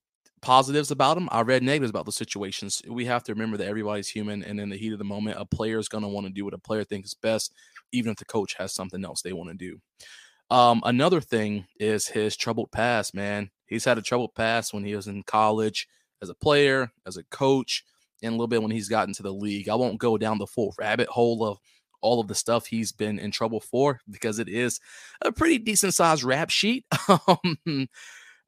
positives 0.43 0.91
about 0.91 1.17
him. 1.17 1.29
I 1.33 1.43
read 1.43 1.63
negatives 1.63 1.91
about 1.91 2.07
the 2.07 2.13
situations. 2.13 2.83
We 2.89 3.07
have 3.07 3.25
to 3.25 3.33
remember 3.33 3.57
that 3.57 3.69
everybody's 3.69 4.09
human, 4.09 4.43
and 4.43 4.61
in 4.61 4.69
the 4.69 4.77
heat 4.77 4.93
of 4.93 4.99
the 4.99 5.05
moment, 5.05 5.39
a 5.41 5.45
player 5.45 5.79
is 5.79 5.89
going 5.89 6.03
to 6.03 6.09
want 6.09 6.27
to 6.27 6.33
do 6.33 6.45
what 6.45 6.55
a 6.55 6.59
player 6.59 6.85
thinks 6.85 7.11
is 7.11 7.15
best, 7.15 7.53
even 7.93 8.13
if 8.13 8.19
the 8.19 8.25
coach 8.25 8.55
has 8.59 8.75
something 8.75 9.05
else 9.05 9.23
they 9.23 9.33
want 9.33 9.51
to 9.51 9.57
do. 9.57 9.81
Um, 10.51 10.83
another 10.85 11.21
thing 11.21 11.67
is 11.81 12.09
his 12.09 12.37
troubled 12.37 12.71
past, 12.71 13.15
man. 13.15 13.51
He's 13.67 13.85
had 13.85 13.99
a 13.99 14.03
troubled 14.03 14.35
past 14.35 14.73
when 14.73 14.85
he 14.85 14.95
was 14.95 15.09
in 15.09 15.25
college 15.25 15.89
as 16.23 16.29
a 16.29 16.35
player, 16.35 16.93
as 17.05 17.17
a 17.17 17.25
coach, 17.25 17.85
and 18.23 18.31
a 18.31 18.37
little 18.37 18.47
bit 18.47 18.63
when 18.63 18.71
he's 18.71 18.89
gotten 18.89 19.15
to 19.15 19.23
the 19.23 19.33
league. 19.33 19.69
I 19.69 19.75
won't 19.75 19.99
go 19.99 20.17
down 20.17 20.39
the 20.39 20.47
full 20.47 20.75
rabbit 20.79 21.09
hole 21.09 21.45
of 21.45 21.59
all 22.07 22.21
of 22.21 22.29
the 22.29 22.35
stuff 22.35 22.67
he's 22.67 22.93
been 22.93 23.19
in 23.19 23.33
trouble 23.33 23.61
for 23.61 24.01
because 24.09 24.39
it 24.39 24.49
is 24.49 24.79
a 25.23 25.33
pretty 25.33 25.59
decent 25.59 25.93
sized 25.93 26.23
rap 26.23 26.51
sheet. 26.51 26.85
um, 27.29 27.89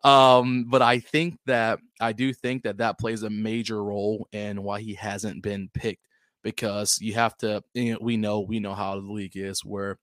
um, 0.05 0.65
but 0.69 0.81
I 0.81 1.01
think 1.01 1.39
that 1.47 1.81
I 2.01 2.13
do 2.13 2.33
think 2.33 2.63
that 2.63 2.79
that 2.79 2.99
plays 2.99 3.25
a 3.25 3.31
major 3.31 3.83
role 3.83 4.29
in 4.31 4.63
why 4.63 4.81
he 4.81 4.95
hasn't 4.95 5.43
been 5.43 5.69
picked 5.75 6.05
because 6.45 6.99
you 7.01 7.15
have 7.15 7.37
to. 7.39 7.63
You 7.75 7.95
know, 7.95 7.99
we 8.01 8.17
know 8.17 8.41
we 8.41 8.61
know 8.61 8.75
how 8.75 8.95
the 8.95 9.13
league 9.13 9.37
is 9.37 9.65
where 9.65 9.99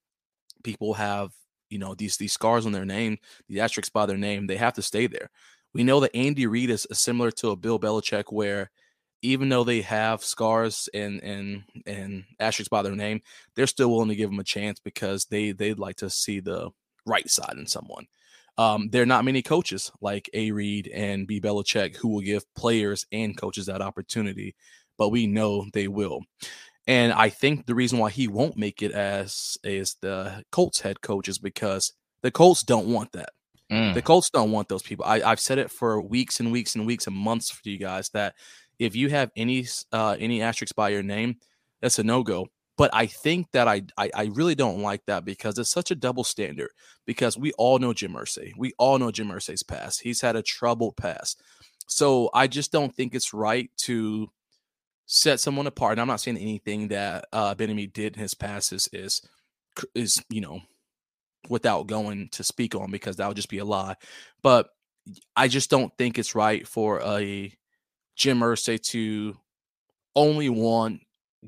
people 0.63 0.96
have 0.96 1.32
you 1.70 1.80
know 1.80 1.96
these 1.96 2.18
these 2.18 2.34
scars 2.34 2.65
on 2.65 2.74
their 2.74 2.86
name, 2.86 3.18
the 3.48 3.62
asterisks 3.62 3.89
by 3.89 4.06
their 4.06 4.18
name. 4.18 4.48
They 4.48 4.58
have 4.58 4.74
to 4.74 4.82
stay 4.82 5.08
there. 5.08 5.30
We 5.74 5.84
know 5.84 6.02
that 6.02 6.15
Andy 6.15 6.46
Reid 6.46 6.70
is 6.70 6.88
similar 6.91 7.32
to 7.32 7.52
a 7.52 7.56
Bill 7.56 7.80
Belichick 7.80 8.26
where 8.30 8.72
even 9.26 9.50
though 9.50 9.64
they 9.64 9.82
have 9.82 10.24
scars 10.24 10.90
and 10.94 11.22
and 11.24 11.64
and 11.86 12.24
asterisks 12.40 12.70
by 12.70 12.82
their 12.82 12.96
name, 12.96 13.22
they're 13.56 13.68
still 13.68 13.92
willing 13.92 14.10
to 14.10 14.16
give 14.16 14.30
them 14.30 14.40
a 14.40 14.44
chance 14.44 14.80
because 14.80 15.26
they 15.26 15.52
they'd 15.52 15.80
like 15.80 15.98
to 15.98 16.10
see 16.10 16.40
the 16.40 16.70
right 17.06 17.30
side 17.30 17.56
in 17.58 17.68
someone. 17.68 18.08
Um, 18.58 18.90
there 18.90 19.04
are 19.04 19.08
not 19.08 19.26
many 19.26 19.42
coaches 19.42 19.92
like 20.00 20.30
A. 20.34 20.52
Reid 20.52 20.88
and 20.94 21.28
B. 21.28 21.42
Belichick 21.42 21.98
who 21.98 22.08
will 22.08 22.22
give 22.22 22.54
players 22.56 23.06
and 23.12 23.38
coaches 23.38 23.66
that 23.66 23.82
opportunity, 23.82 24.56
but 24.98 25.10
we 25.10 25.28
know 25.28 25.66
they 25.74 25.88
will. 25.88 26.22
And 26.88 27.12
I 27.12 27.30
think 27.30 27.66
the 27.66 27.76
reason 27.76 28.00
why 28.00 28.12
he 28.12 28.28
won't 28.28 28.58
make 28.58 28.82
it 28.82 28.92
as 28.92 29.58
is 29.64 29.98
the 30.02 30.44
Colts 30.52 30.82
head 30.82 31.02
coach 31.02 31.28
is 31.28 31.40
because 31.40 31.92
the 32.22 32.32
Colts 32.32 32.64
don't 32.64 32.88
want 32.88 33.12
that. 33.14 33.30
Mm. 33.72 33.96
The 33.96 34.02
Colts 34.02 34.30
don't 34.30 34.52
want 34.52 34.70
those 34.70 34.84
people. 34.84 35.06
I, 35.06 35.22
I've 35.22 35.40
said 35.40 35.58
it 35.58 35.72
for 35.72 36.00
weeks 36.00 36.40
and 36.40 36.52
weeks 36.52 36.76
and 36.76 36.86
weeks 36.86 37.08
and 37.08 37.16
months 37.16 37.50
for 37.50 37.68
you 37.68 37.78
guys 37.78 38.10
that 38.10 38.36
if 38.80 38.96
you 38.96 39.10
have 39.10 39.32
any 39.36 39.68
uh, 39.92 40.16
any 40.20 40.42
asterisks 40.42 40.74
by 40.74 40.90
your 40.90 41.04
name, 41.04 41.38
that's 41.82 42.00
a 42.00 42.04
no 42.04 42.24
go. 42.24 42.48
But 42.78 42.90
I 42.94 43.06
think 43.06 43.52
that 43.52 43.68
I, 43.68 43.84
I 43.98 44.12
I 44.14 44.26
really 44.34 44.56
don't 44.56 44.82
like 44.82 45.06
that 45.06 45.26
because 45.26 45.58
it's 45.58 45.70
such 45.72 45.92
a 45.92 45.96
double 45.96 46.24
standard. 46.24 46.70
Because 47.06 47.38
we 47.38 47.52
all 47.54 47.80
know 47.80 47.94
Jim 47.94 48.14
Irsay, 48.14 48.52
we 48.58 48.74
all 48.78 48.98
know 48.98 49.12
Jim 49.12 49.30
Irsay's 49.30 49.64
past. 49.64 50.02
He's 50.02 50.22
had 50.22 50.36
a 50.36 50.42
troubled 50.42 50.98
past, 50.98 51.42
so 51.88 52.30
I 52.34 52.48
just 52.48 52.72
don't 52.72 52.94
think 52.94 53.16
it's 53.16 53.34
right 53.34 53.70
to 53.84 54.30
set 55.06 55.40
someone 55.40 55.68
apart. 55.68 55.94
And 55.94 56.02
I'm 56.02 56.08
not 56.08 56.22
saying 56.22 56.38
anything 56.38 56.90
that 56.90 57.26
uh, 57.32 57.56
Bieniemy 57.56 57.94
did 57.94 58.16
in 58.16 58.22
his 58.22 58.34
past 58.34 58.74
is 58.74 58.90
is 58.92 59.22
is 59.94 60.24
you 60.30 60.42
know 60.42 60.62
without 61.50 61.88
going 61.88 62.30
to 62.30 62.44
speak 62.44 62.76
on 62.76 62.92
because 62.92 63.18
that 63.18 63.28
would 63.28 63.38
just 63.38 63.50
be 63.50 63.60
a 63.60 63.66
lie. 63.66 63.96
But 64.42 64.70
I 65.36 65.48
just 65.48 65.70
don't 65.70 65.96
think 65.98 66.18
it's 66.18 66.36
right 66.36 66.68
for 66.68 67.02
a 67.02 67.54
Jim 68.15 68.39
Irsay 68.39 68.82
to 68.91 69.38
only 70.15 70.49
want 70.49 71.01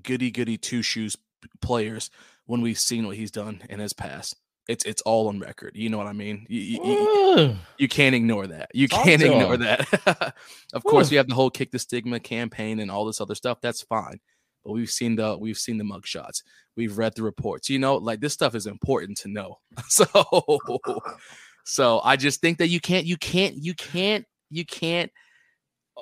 goody 0.04 0.32
goody 0.32 0.58
two 0.58 0.82
shoes 0.82 1.16
players 1.62 2.10
when 2.46 2.62
we've 2.62 2.80
seen 2.80 3.06
what 3.08 3.16
he's 3.16 3.32
done 3.32 3.62
in 3.70 3.80
his 3.80 3.94
past. 3.94 4.36
It's 4.68 4.84
it's 4.84 5.02
all 5.04 5.30
on 5.30 5.40
record. 5.40 5.72
You 5.76 5.90
know 5.90 5.98
what 5.98 6.08
I 6.08 6.14
mean? 6.14 6.46
You, 6.50 6.60
you, 6.60 6.84
you- 6.84 7.56
you 7.78 7.88
can't 7.88 8.16
ignore 8.16 8.48
that. 8.48 8.70
You 8.74 8.88
Talk 8.88 9.04
can't 9.06 9.22
ignore 9.22 9.54
him. 9.54 9.62
that. 9.62 10.34
of 10.74 10.84
course, 10.84 11.10
we 11.12 11.18
have 11.18 11.28
the 11.28 11.36
whole 11.36 11.50
kick 11.50 11.72
the 11.72 11.80
stigma 11.80 12.20
campaign 12.20 12.80
and 12.80 12.90
all 12.92 13.06
this 13.06 13.22
other 13.22 13.36
stuff. 13.36 13.60
That's 13.62 13.82
fine. 13.84 14.20
But 14.66 14.74
we've 14.74 14.90
seen 14.90 15.16
the 15.16 15.38
we've 15.38 15.58
seen 15.58 15.78
the 15.78 15.84
mug 15.86 16.06
shots. 16.06 16.44
We've 16.76 16.98
read 16.98 17.16
the 17.16 17.24
reports. 17.24 17.70
You 17.70 17.80
know, 17.80 17.96
like 17.96 18.20
this 18.20 18.34
stuff 18.34 18.56
is 18.56 18.68
important 18.68 19.18
to 19.20 19.30
know. 19.30 19.60
So 19.88 20.06
so 21.64 22.02
I 22.04 22.16
just 22.18 22.42
think 22.42 22.58
that 22.58 22.68
you 22.68 22.80
can't 22.82 23.06
you 23.06 23.16
can't 23.18 23.56
you 23.56 23.74
can't 23.76 24.26
you 24.50 24.66
can't 24.66 25.12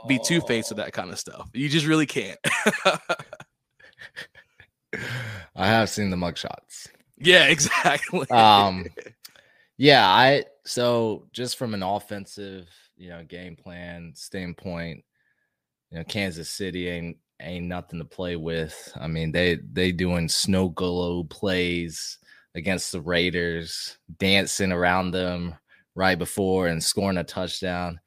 be 0.08 0.20
two 0.24 0.42
faced 0.42 0.70
with 0.70 0.78
that 0.78 0.94
kind 0.94 1.12
of 1.12 1.20
stuff. 1.20 1.50
You 1.54 1.70
just 1.70 1.86
really 1.86 2.06
can't. 2.06 2.40
I 5.56 5.68
have 5.68 5.90
seen 5.90 6.10
the 6.10 6.18
mugshots. 6.18 6.88
yeah, 7.18 7.46
exactly. 7.50 8.30
Um, 8.30 8.86
yeah, 9.78 10.08
I 10.08 10.46
so 10.66 11.28
just 11.32 11.58
from 11.58 11.74
an 11.74 11.84
offensive, 11.84 12.68
you 12.98 13.10
know, 13.10 13.24
game 13.24 13.56
plan 13.56 14.14
standpoint, 14.16 15.04
you 15.92 15.98
know, 15.98 16.04
Kansas 16.04 16.50
City 16.50 16.88
ain't 16.88 17.18
ain't 17.42 17.66
nothing 17.66 18.00
to 18.00 18.06
play 18.06 18.36
with. 18.36 18.92
I 19.00 19.08
mean, 19.08 19.32
they 19.32 19.60
they 19.72 19.92
doing 19.92 20.30
snow 20.30 20.70
globe 20.70 21.30
plays 21.30 22.18
against 22.56 22.92
the 22.92 23.02
Raiders, 23.02 23.98
dancing 24.18 24.72
around 24.72 25.12
them 25.12 25.56
right 25.94 26.18
before 26.18 26.68
and 26.68 26.84
scoring 26.84 27.18
a 27.18 27.24
touchdown. 27.24 28.00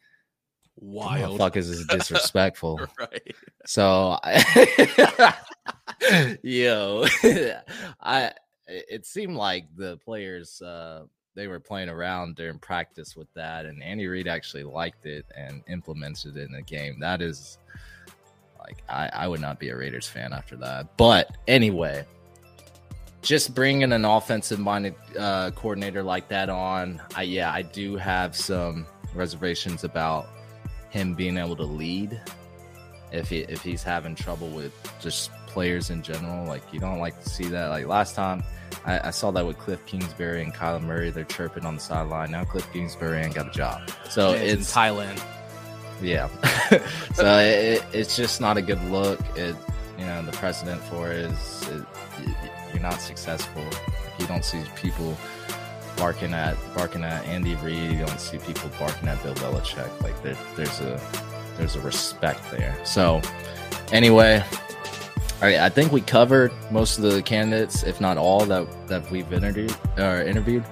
Wild. 0.81 1.39
Fuck 1.39 1.57
is 1.57 1.71
this 1.71 1.87
disrespectful. 1.87 2.81
right. 2.99 3.35
So, 3.67 4.19
yo, 6.43 7.07
I 8.01 8.33
it 8.67 9.07
seemed 9.07 9.37
like 9.37 9.67
the 9.77 9.97
players 9.99 10.61
uh, 10.63 11.05
they 11.35 11.49
were 11.49 11.61
playing 11.61 11.89
around 11.89 12.37
during 12.37 12.59
practice 12.59 13.17
with 13.17 13.33
that, 13.35 13.67
and 13.67 13.83
Andy 13.83 14.07
Reid 14.07 14.29
actually 14.29 14.65
liked 14.65 15.07
it 15.07 15.27
and 15.37 15.63
implemented 15.69 16.37
it 16.37 16.47
in 16.47 16.53
the 16.53 16.63
game. 16.63 17.01
That 17.01 17.23
is 17.23 17.59
like 18.61 18.83
I, 18.89 19.11
I 19.13 19.29
would 19.29 19.41
not 19.41 19.59
be 19.59 19.71
a 19.71 19.77
Raiders 19.77 20.07
fan 20.07 20.33
after 20.33 20.57
that. 20.57 20.97
But 20.97 21.37
anyway, 21.49 22.05
just 23.23 23.55
bringing 23.55 23.93
an 23.93 24.05
offensive 24.05 24.61
minded 24.61 24.95
uh, 25.19 25.51
coordinator 25.53 26.05
like 26.05 26.29
that 26.29 26.49
on, 26.49 27.03
I 27.17 27.23
yeah, 27.23 27.53
I 27.53 27.63
do 27.63 27.97
have 27.97 28.37
some 28.37 28.87
reservations 29.15 29.83
about 29.83 30.29
him 30.91 31.15
being 31.15 31.37
able 31.37 31.57
to 31.57 31.65
lead 31.65 32.21
if 33.11 33.29
he 33.31 33.41
if 33.41 33.63
he's 33.63 33.83
having 33.83 34.15
trouble 34.15 34.49
with 34.49 34.73
just 35.01 35.31
players 35.47 35.91
in 35.91 36.03
general. 36.03 36.47
Like 36.47 36.63
you 36.73 36.81
don't 36.81 36.99
like 36.99 37.23
to 37.23 37.29
see 37.29 37.47
that. 37.49 37.69
Like 37.69 37.87
last 37.87 38.15
time, 38.15 38.43
I, 38.85 39.09
I 39.09 39.11
saw 39.11 39.31
that 39.33 39.47
with 39.47 39.59
Cliff 39.59 39.85
Kingsbury 39.87 40.43
and 40.43 40.55
Kyler 40.55 40.83
Murray. 40.83 41.11
They're 41.11 41.25
chirping 41.25 41.65
on 41.65 41.77
the 41.77 41.81
sideline. 41.81 42.31
Now 42.31 42.45
Cliff 42.45 42.71
Kingsbury 42.73 43.23
ain't 43.23 43.35
got 43.35 43.49
a 43.49 43.51
job, 43.51 43.91
so 44.09 44.33
it's 44.33 44.73
Thailand. 44.73 45.23
yeah. 46.03 46.29
so 47.15 47.39
it, 47.39 47.85
it's 47.93 48.17
just 48.17 48.41
not 48.41 48.57
a 48.57 48.63
good 48.63 48.83
look. 48.85 49.21
It 49.37 49.57
you 49.99 50.07
know 50.07 50.23
the 50.23 50.33
precedent 50.33 50.81
for 50.85 51.11
it 51.11 51.19
is 51.19 51.69
it, 51.69 51.85
you're 52.73 52.83
not 52.83 53.01
successful 53.01 53.65
you 54.19 54.27
don't 54.27 54.45
see 54.45 54.63
people 54.77 55.17
barking 55.99 56.33
at 56.33 56.57
barking 56.75 57.05
at 57.05 57.25
Andy 57.27 57.55
Reid. 57.57 57.93
You 57.93 58.07
don't 58.07 58.21
see 58.21 58.39
people 58.39 58.71
barking 58.79 59.09
at 59.09 59.23
Bill 59.23 59.35
Belichick. 59.35 60.03
Like 60.03 60.21
there, 60.23 60.37
there's 60.57 60.81
a 60.81 61.01
there's 61.57 61.77
a 61.77 61.81
respect 61.81 62.51
there. 62.51 62.79
So 62.85 63.21
anyway, 63.93 64.43
all 65.41 65.49
right, 65.49 65.59
I 65.59 65.69
think 65.69 65.93
we 65.93 66.01
covered 66.01 66.53
most 66.71 66.99
of 66.99 67.05
the 67.05 67.23
candidates, 67.23 67.83
if 67.83 68.01
not 68.01 68.17
all, 68.17 68.45
that 68.47 68.89
that 68.89 69.11
we've 69.11 69.33
interviewed 69.33 69.77
or 69.97 70.23
interviewed. 70.23 70.65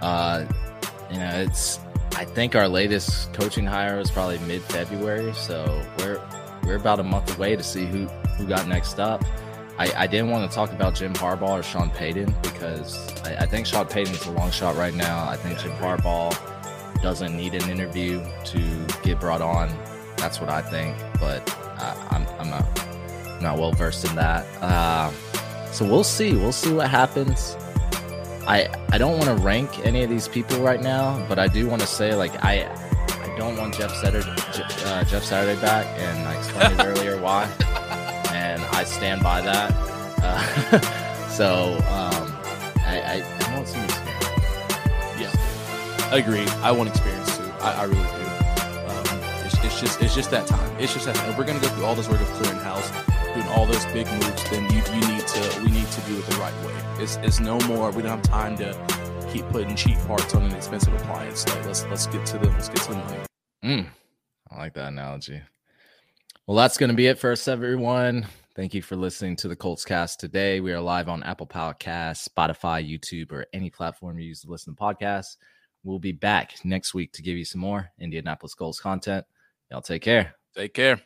Uh, 0.00 0.44
you 1.10 1.18
know, 1.18 1.30
it's 1.34 1.80
I 2.16 2.24
think 2.24 2.54
our 2.54 2.68
latest 2.68 3.32
coaching 3.32 3.66
hire 3.66 3.98
was 3.98 4.10
probably 4.10 4.38
mid 4.40 4.62
February, 4.62 5.32
so 5.34 5.64
we're 5.98 6.20
we're 6.64 6.76
about 6.76 7.00
a 7.00 7.02
month 7.02 7.36
away 7.36 7.56
to 7.56 7.62
see 7.62 7.86
who 7.86 8.06
who 8.36 8.46
got 8.46 8.66
next 8.66 8.98
up. 8.98 9.24
I, 9.78 9.92
I 10.04 10.06
didn't 10.06 10.30
want 10.30 10.48
to 10.48 10.54
talk 10.54 10.72
about 10.72 10.94
Jim 10.94 11.12
Harbaugh 11.14 11.58
or 11.58 11.62
Sean 11.62 11.90
Payton 11.90 12.34
because 12.42 13.12
I, 13.22 13.36
I 13.40 13.46
think 13.46 13.66
Sean 13.66 13.86
Payton's 13.86 14.24
a 14.26 14.30
long 14.30 14.50
shot 14.50 14.76
right 14.76 14.94
now. 14.94 15.28
I 15.28 15.36
think 15.36 15.58
Jim 15.58 15.72
Harbaugh 15.72 16.32
doesn't 17.02 17.36
need 17.36 17.54
an 17.54 17.68
interview 17.68 18.24
to 18.44 18.86
get 19.02 19.18
brought 19.18 19.42
on. 19.42 19.68
That's 20.16 20.40
what 20.40 20.48
I 20.48 20.62
think, 20.62 20.96
but 21.20 21.42
uh, 21.78 22.08
I'm, 22.10 22.26
I'm 22.38 22.50
not 22.50 22.64
not 23.42 23.58
well 23.58 23.72
versed 23.72 24.04
in 24.04 24.14
that. 24.16 24.46
Uh, 24.62 25.10
so 25.72 25.84
we'll 25.84 26.04
see. 26.04 26.34
We'll 26.34 26.52
see 26.52 26.72
what 26.72 26.88
happens. 26.88 27.56
I 28.46 28.68
I 28.92 28.98
don't 28.98 29.18
want 29.18 29.24
to 29.24 29.44
rank 29.44 29.84
any 29.84 30.02
of 30.02 30.10
these 30.10 30.28
people 30.28 30.60
right 30.60 30.80
now, 30.80 31.24
but 31.28 31.38
I 31.38 31.48
do 31.48 31.68
want 31.68 31.80
to 31.82 31.86
say 31.86 32.14
like 32.14 32.32
I 32.44 32.64
I 33.08 33.36
don't 33.36 33.56
want 33.56 33.74
Jeff 33.74 33.94
Saturday 33.96 34.30
uh, 34.30 35.04
Jeff 35.04 35.24
Saturday 35.24 35.60
back, 35.60 35.86
and 35.98 36.28
I 36.28 36.38
explained 36.38 36.80
earlier 36.84 37.20
why, 37.20 37.50
I 38.74 38.84
stand 38.84 39.22
by 39.22 39.40
that. 39.40 39.72
Uh, 40.22 41.28
so 41.28 41.74
um, 41.88 42.32
I, 42.84 43.00
I 43.00 43.22
I 43.22 43.54
want 43.54 43.68
some 43.68 43.84
experience. 43.84 44.26
Yeah, 45.18 46.14
agreed. 46.14 46.48
I 46.62 46.72
want 46.72 46.88
experience 46.88 47.36
too. 47.36 47.50
I, 47.60 47.72
I 47.72 47.84
really 47.84 47.96
do. 47.96 48.24
Um, 48.90 49.20
it's, 49.44 49.64
it's 49.64 49.80
just 49.80 50.02
it's 50.02 50.14
just 50.14 50.30
that 50.32 50.46
time. 50.46 50.76
It's 50.80 50.92
just 50.92 51.06
that 51.06 51.16
if 51.28 51.38
we're 51.38 51.44
gonna 51.44 51.60
go 51.60 51.68
through 51.68 51.84
all 51.84 51.94
this 51.94 52.08
work 52.08 52.20
of 52.20 52.26
clearing 52.32 52.58
house, 52.60 52.90
doing 53.34 53.46
all 53.48 53.64
those 53.66 53.84
big 53.86 54.06
moves, 54.08 54.50
then 54.50 54.64
you 54.72 54.82
you 54.92 55.08
need 55.14 55.26
to 55.26 55.60
we 55.62 55.70
need 55.70 55.86
to 55.90 56.00
do 56.02 56.18
it 56.18 56.26
the 56.26 56.36
right 56.36 56.54
way. 56.66 57.02
It's 57.02 57.16
it's 57.22 57.40
no 57.40 57.58
more. 57.60 57.90
We 57.90 58.02
don't 58.02 58.10
have 58.10 58.22
time 58.22 58.56
to 58.58 58.74
keep 59.32 59.48
putting 59.50 59.76
cheap 59.76 59.98
parts 60.06 60.34
on 60.34 60.42
an 60.42 60.52
expensive 60.52 60.94
appliance. 60.94 61.46
Like 61.48 61.64
let's 61.66 61.84
let's 61.86 62.06
get 62.08 62.26
to 62.26 62.38
the 62.38 62.48
let's 62.50 62.68
get 62.68 62.78
to 62.78 62.90
the 62.90 62.96
money. 62.96 63.18
Mm, 63.64 63.86
I 64.50 64.56
like 64.56 64.74
that 64.74 64.88
analogy. 64.88 65.40
Well, 66.46 66.56
that's 66.56 66.76
going 66.76 66.90
to 66.90 66.96
be 66.96 67.06
it 67.06 67.18
for 67.18 67.32
us, 67.32 67.48
everyone. 67.48 68.26
Thank 68.56 68.72
you 68.72 68.82
for 68.82 68.94
listening 68.94 69.34
to 69.36 69.48
the 69.48 69.56
Colts 69.56 69.84
cast 69.84 70.20
today. 70.20 70.60
We 70.60 70.72
are 70.72 70.80
live 70.80 71.08
on 71.08 71.24
Apple 71.24 71.46
Podcasts, 71.46 72.28
Spotify, 72.28 72.88
YouTube, 72.88 73.32
or 73.32 73.46
any 73.52 73.68
platform 73.68 74.16
you 74.16 74.28
use 74.28 74.42
to 74.42 74.48
listen 74.50 74.76
to 74.76 74.80
podcasts. 74.80 75.38
We'll 75.82 75.98
be 75.98 76.12
back 76.12 76.54
next 76.62 76.94
week 76.94 77.12
to 77.14 77.22
give 77.22 77.36
you 77.36 77.44
some 77.44 77.60
more 77.60 77.90
Indianapolis 77.98 78.54
Colts 78.54 78.78
content. 78.78 79.26
Y'all 79.72 79.82
take 79.82 80.02
care. 80.02 80.36
Take 80.54 80.72
care. 80.72 81.00